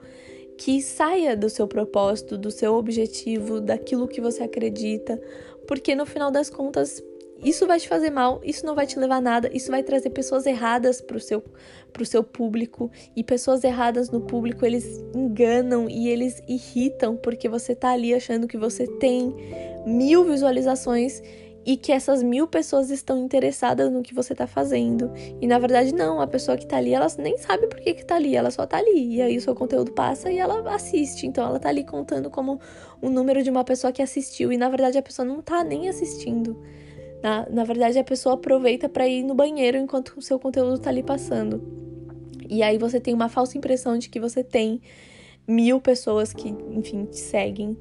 [0.56, 5.20] que saia do seu propósito, do seu objetivo, daquilo que você acredita,
[5.66, 7.02] porque no final das contas
[7.42, 10.10] isso vai te fazer mal, isso não vai te levar a nada, isso vai trazer
[10.10, 11.44] pessoas erradas pro seu,
[11.92, 12.90] pro seu público.
[13.14, 18.48] E pessoas erradas no público, eles enganam e eles irritam, porque você tá ali achando
[18.48, 19.34] que você tem
[19.86, 21.22] mil visualizações
[21.66, 25.10] e que essas mil pessoas estão interessadas no que você tá fazendo.
[25.40, 28.06] E na verdade, não, a pessoa que tá ali, ela nem sabe por que, que
[28.06, 29.16] tá ali, ela só tá ali.
[29.16, 31.26] E aí o seu conteúdo passa e ela assiste.
[31.26, 32.60] Então ela tá ali contando como
[33.02, 34.52] o número de uma pessoa que assistiu.
[34.52, 36.56] E na verdade a pessoa não tá nem assistindo.
[37.20, 40.90] Na, na verdade, a pessoa aproveita para ir no banheiro enquanto o seu conteúdo tá
[40.90, 41.60] ali passando.
[42.48, 44.80] E aí você tem uma falsa impressão de que você tem
[45.48, 47.76] mil pessoas que, enfim, te seguem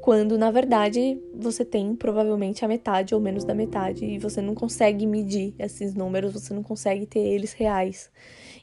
[0.00, 4.54] quando na verdade você tem provavelmente a metade ou menos da metade e você não
[4.54, 8.10] consegue medir esses números, você não consegue ter eles reais.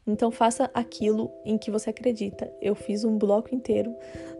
[0.08, 2.52] Então faça aquilo em que você acredita.
[2.62, 3.96] Eu fiz um bloco inteiro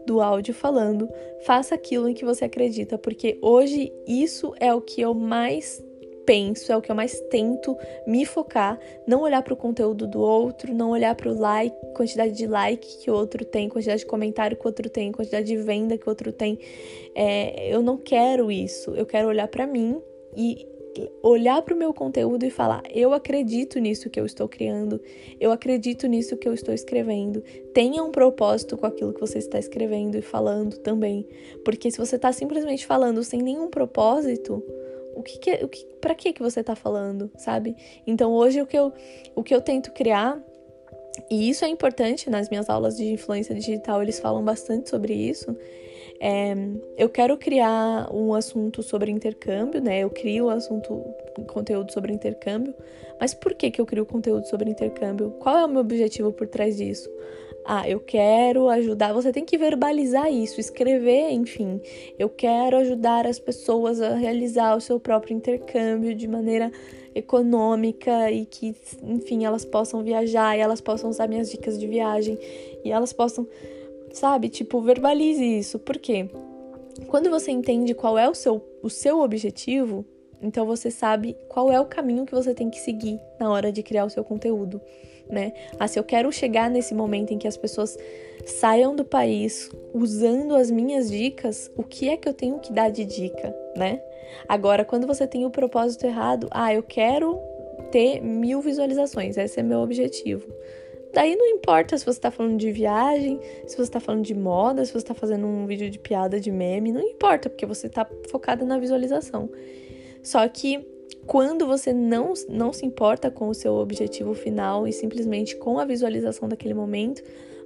[0.06, 1.08] do áudio falando,
[1.44, 5.82] faça aquilo em que você acredita, porque hoje isso é o que eu mais
[6.26, 10.20] penso, é o que eu mais tento me focar, não olhar para o conteúdo do
[10.20, 14.06] outro, não olhar para o like, quantidade de like que o outro tem, quantidade de
[14.06, 16.58] comentário que o outro tem, quantidade de venda que o outro tem.
[17.14, 18.90] É, eu não quero isso.
[18.90, 20.02] Eu quero olhar para mim
[20.36, 20.66] e
[21.22, 25.00] olhar para o meu conteúdo e falar: eu acredito nisso que eu estou criando,
[25.40, 27.42] eu acredito nisso que eu estou escrevendo.
[27.72, 31.26] Tenha um propósito com aquilo que você está escrevendo e falando também,
[31.64, 34.62] porque se você está simplesmente falando sem nenhum propósito,
[35.16, 37.74] o que, que o que para que que você tá falando, sabe?
[38.06, 38.92] Então hoje o que eu
[39.34, 40.40] o que eu tento criar
[41.30, 45.56] e isso é importante nas minhas aulas de influência digital, eles falam bastante sobre isso.
[46.20, 46.54] É,
[46.96, 50.00] eu quero criar um assunto sobre intercâmbio, né?
[50.00, 51.02] Eu crio assunto,
[51.46, 52.74] conteúdo sobre intercâmbio.
[53.20, 55.30] Mas por que, que eu crio conteúdo sobre intercâmbio?
[55.38, 57.10] Qual é o meu objetivo por trás disso?
[57.68, 59.12] Ah, eu quero ajudar.
[59.12, 61.80] Você tem que verbalizar isso, escrever, enfim.
[62.16, 66.70] Eu quero ajudar as pessoas a realizar o seu próprio intercâmbio de maneira
[67.12, 72.38] econômica e que, enfim, elas possam viajar e elas possam usar minhas dicas de viagem
[72.84, 73.48] e elas possam,
[74.12, 75.76] sabe, tipo, verbalize isso.
[75.80, 76.30] Por quê?
[77.08, 80.06] Quando você entende qual é o seu, o seu objetivo,
[80.40, 83.82] então você sabe qual é o caminho que você tem que seguir na hora de
[83.82, 84.80] criar o seu conteúdo
[85.28, 85.52] né?
[85.78, 87.96] Ah, se eu quero chegar nesse momento em que as pessoas
[88.44, 92.90] saiam do país usando as minhas dicas, o que é que eu tenho que dar
[92.90, 94.00] de dica, né?
[94.48, 97.40] Agora, quando você tem o propósito errado, ah, eu quero
[97.90, 100.46] ter mil visualizações, esse é meu objetivo.
[101.12, 104.84] Daí não importa se você está falando de viagem, se você está falando de moda,
[104.84, 108.06] se você está fazendo um vídeo de piada, de meme, não importa, porque você está
[108.28, 109.48] focada na visualização.
[110.22, 110.86] Só que
[111.26, 115.84] quando você não, não se importa com o seu objetivo final e simplesmente com a
[115.84, 117.22] visualização daquele momento,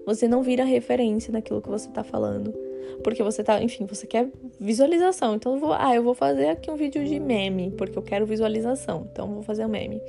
[0.06, 2.54] você não vira referência naquilo que você está falando.
[3.04, 5.34] Porque você tá, enfim, você quer visualização.
[5.34, 8.26] Então, eu vou, ah, eu vou fazer aqui um vídeo de meme, porque eu quero
[8.26, 9.06] visualização.
[9.12, 10.00] Então, vou fazer um meme.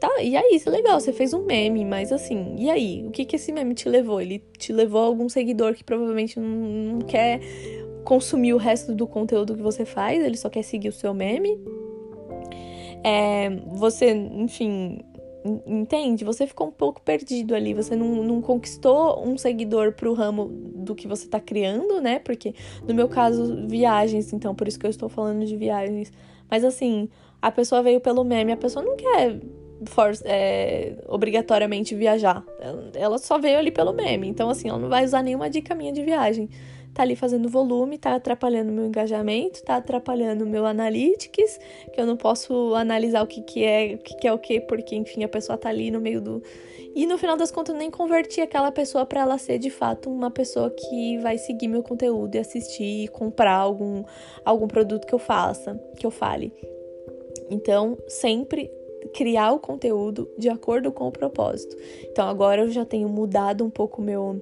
[0.00, 3.04] Tá, e aí, isso é legal, você fez um meme, mas assim, e aí?
[3.06, 4.20] O que que esse meme te levou?
[4.20, 7.40] Ele te levou a algum seguidor que provavelmente não, não quer
[8.04, 11.58] consumir o resto do conteúdo que você faz, ele só quer seguir o seu meme
[13.04, 15.00] é, você, enfim,
[15.66, 16.24] entende?
[16.24, 20.94] Você ficou um pouco perdido ali, você não, não conquistou um seguidor pro ramo do
[20.94, 22.18] que você tá criando, né?
[22.18, 22.54] Porque
[22.86, 26.12] no meu caso, viagens, então por isso que eu estou falando de viagens.
[26.50, 27.08] Mas assim,
[27.40, 29.38] a pessoa veio pelo meme, a pessoa não quer
[29.86, 32.44] for, é, obrigatoriamente viajar.
[32.94, 34.26] Ela só veio ali pelo meme.
[34.28, 36.48] Então, assim, ela não vai usar nenhuma dica minha de viagem
[36.94, 41.58] tá ali fazendo volume, tá atrapalhando meu engajamento, tá atrapalhando meu analytics,
[41.92, 44.60] que eu não posso analisar o que, que é, o que, que é o que,
[44.60, 46.42] porque enfim, a pessoa tá ali no meio do
[46.94, 50.10] e no final das contas, eu nem converti aquela pessoa para ela ser de fato
[50.10, 54.02] uma pessoa que vai seguir meu conteúdo e assistir e comprar algum,
[54.44, 56.52] algum produto que eu faça, que eu fale.
[57.50, 58.70] Então, sempre
[59.14, 61.76] criar o conteúdo de acordo com o propósito.
[62.10, 64.40] Então, agora eu já tenho mudado um pouco meu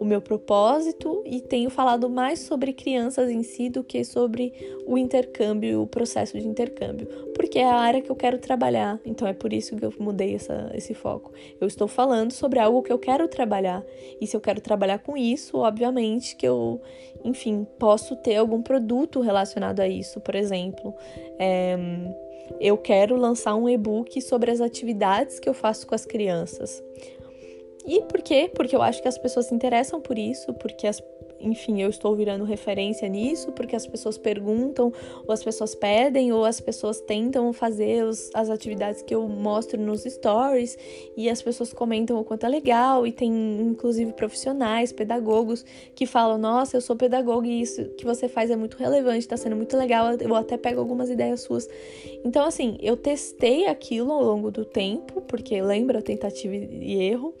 [0.00, 4.52] o meu propósito e tenho falado mais sobre crianças em si do que sobre
[4.86, 7.06] o intercâmbio, o processo de intercâmbio.
[7.34, 8.98] Por porque é a área que eu quero trabalhar.
[9.04, 11.32] Então é por isso que eu mudei essa, esse foco.
[11.60, 13.84] Eu estou falando sobre algo que eu quero trabalhar.
[14.20, 16.80] E se eu quero trabalhar com isso, obviamente que eu,
[17.22, 20.20] enfim, posso ter algum produto relacionado a isso.
[20.20, 20.92] Por exemplo,
[21.38, 21.76] é,
[22.60, 26.82] eu quero lançar um e-book sobre as atividades que eu faço com as crianças.
[27.86, 28.50] E por quê?
[28.54, 31.00] Porque eu acho que as pessoas se interessam por isso, porque as
[31.44, 34.92] enfim, eu estou virando referência nisso, porque as pessoas perguntam,
[35.26, 39.80] ou as pessoas pedem, ou as pessoas tentam fazer os, as atividades que eu mostro
[39.80, 40.78] nos stories,
[41.16, 43.30] e as pessoas comentam o quanto é legal, e tem
[43.60, 45.64] inclusive profissionais, pedagogos,
[45.94, 49.36] que falam: Nossa, eu sou pedagogo e isso que você faz é muito relevante, está
[49.36, 51.68] sendo muito legal, eu até pego algumas ideias suas.
[52.24, 57.34] Então, assim, eu testei aquilo ao longo do tempo, porque lembra tentativa e erro,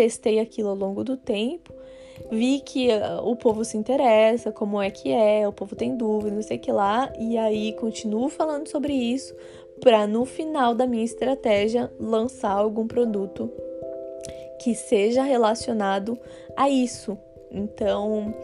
[0.00, 1.74] testei aquilo ao longo do tempo
[2.30, 6.34] vi que uh, o povo se interessa, como é que é, o povo tem dúvida,
[6.34, 9.34] não sei o que lá, e aí continuo falando sobre isso
[9.80, 13.50] para no final da minha estratégia lançar algum produto
[14.62, 16.18] que seja relacionado
[16.56, 17.16] a isso.
[17.50, 18.34] Então,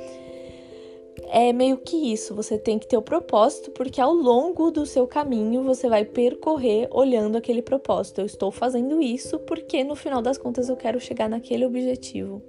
[1.29, 5.07] é meio que isso, você tem que ter o propósito, porque ao longo do seu
[5.07, 8.21] caminho você vai percorrer olhando aquele propósito.
[8.21, 12.43] Eu estou fazendo isso porque no final das contas eu quero chegar naquele objetivo.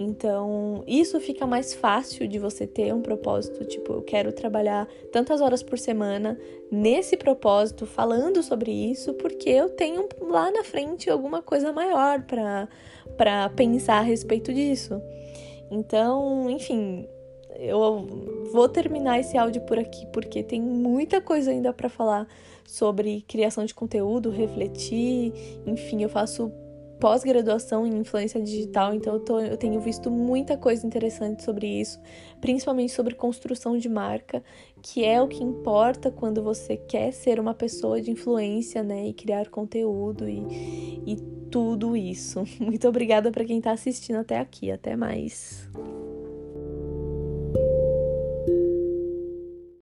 [0.00, 5.40] Então, isso fica mais fácil de você ter um propósito, tipo, eu quero trabalhar tantas
[5.40, 6.38] horas por semana
[6.70, 13.48] nesse propósito, falando sobre isso, porque eu tenho lá na frente alguma coisa maior para
[13.56, 15.02] pensar a respeito disso.
[15.68, 17.08] Então, enfim,
[17.58, 18.06] eu
[18.52, 22.26] vou terminar esse áudio por aqui porque tem muita coisa ainda para falar
[22.64, 25.32] sobre criação de conteúdo, refletir,
[25.66, 26.52] enfim, eu faço
[27.00, 32.00] pós-graduação em influência digital, então eu, tô, eu tenho visto muita coisa interessante sobre isso,
[32.40, 34.42] principalmente sobre construção de marca,
[34.82, 39.12] que é o que importa quando você quer ser uma pessoa de influência, né, e
[39.12, 41.16] criar conteúdo e, e
[41.50, 42.44] tudo isso.
[42.60, 44.70] Muito obrigada para quem está assistindo até aqui.
[44.70, 45.68] Até mais.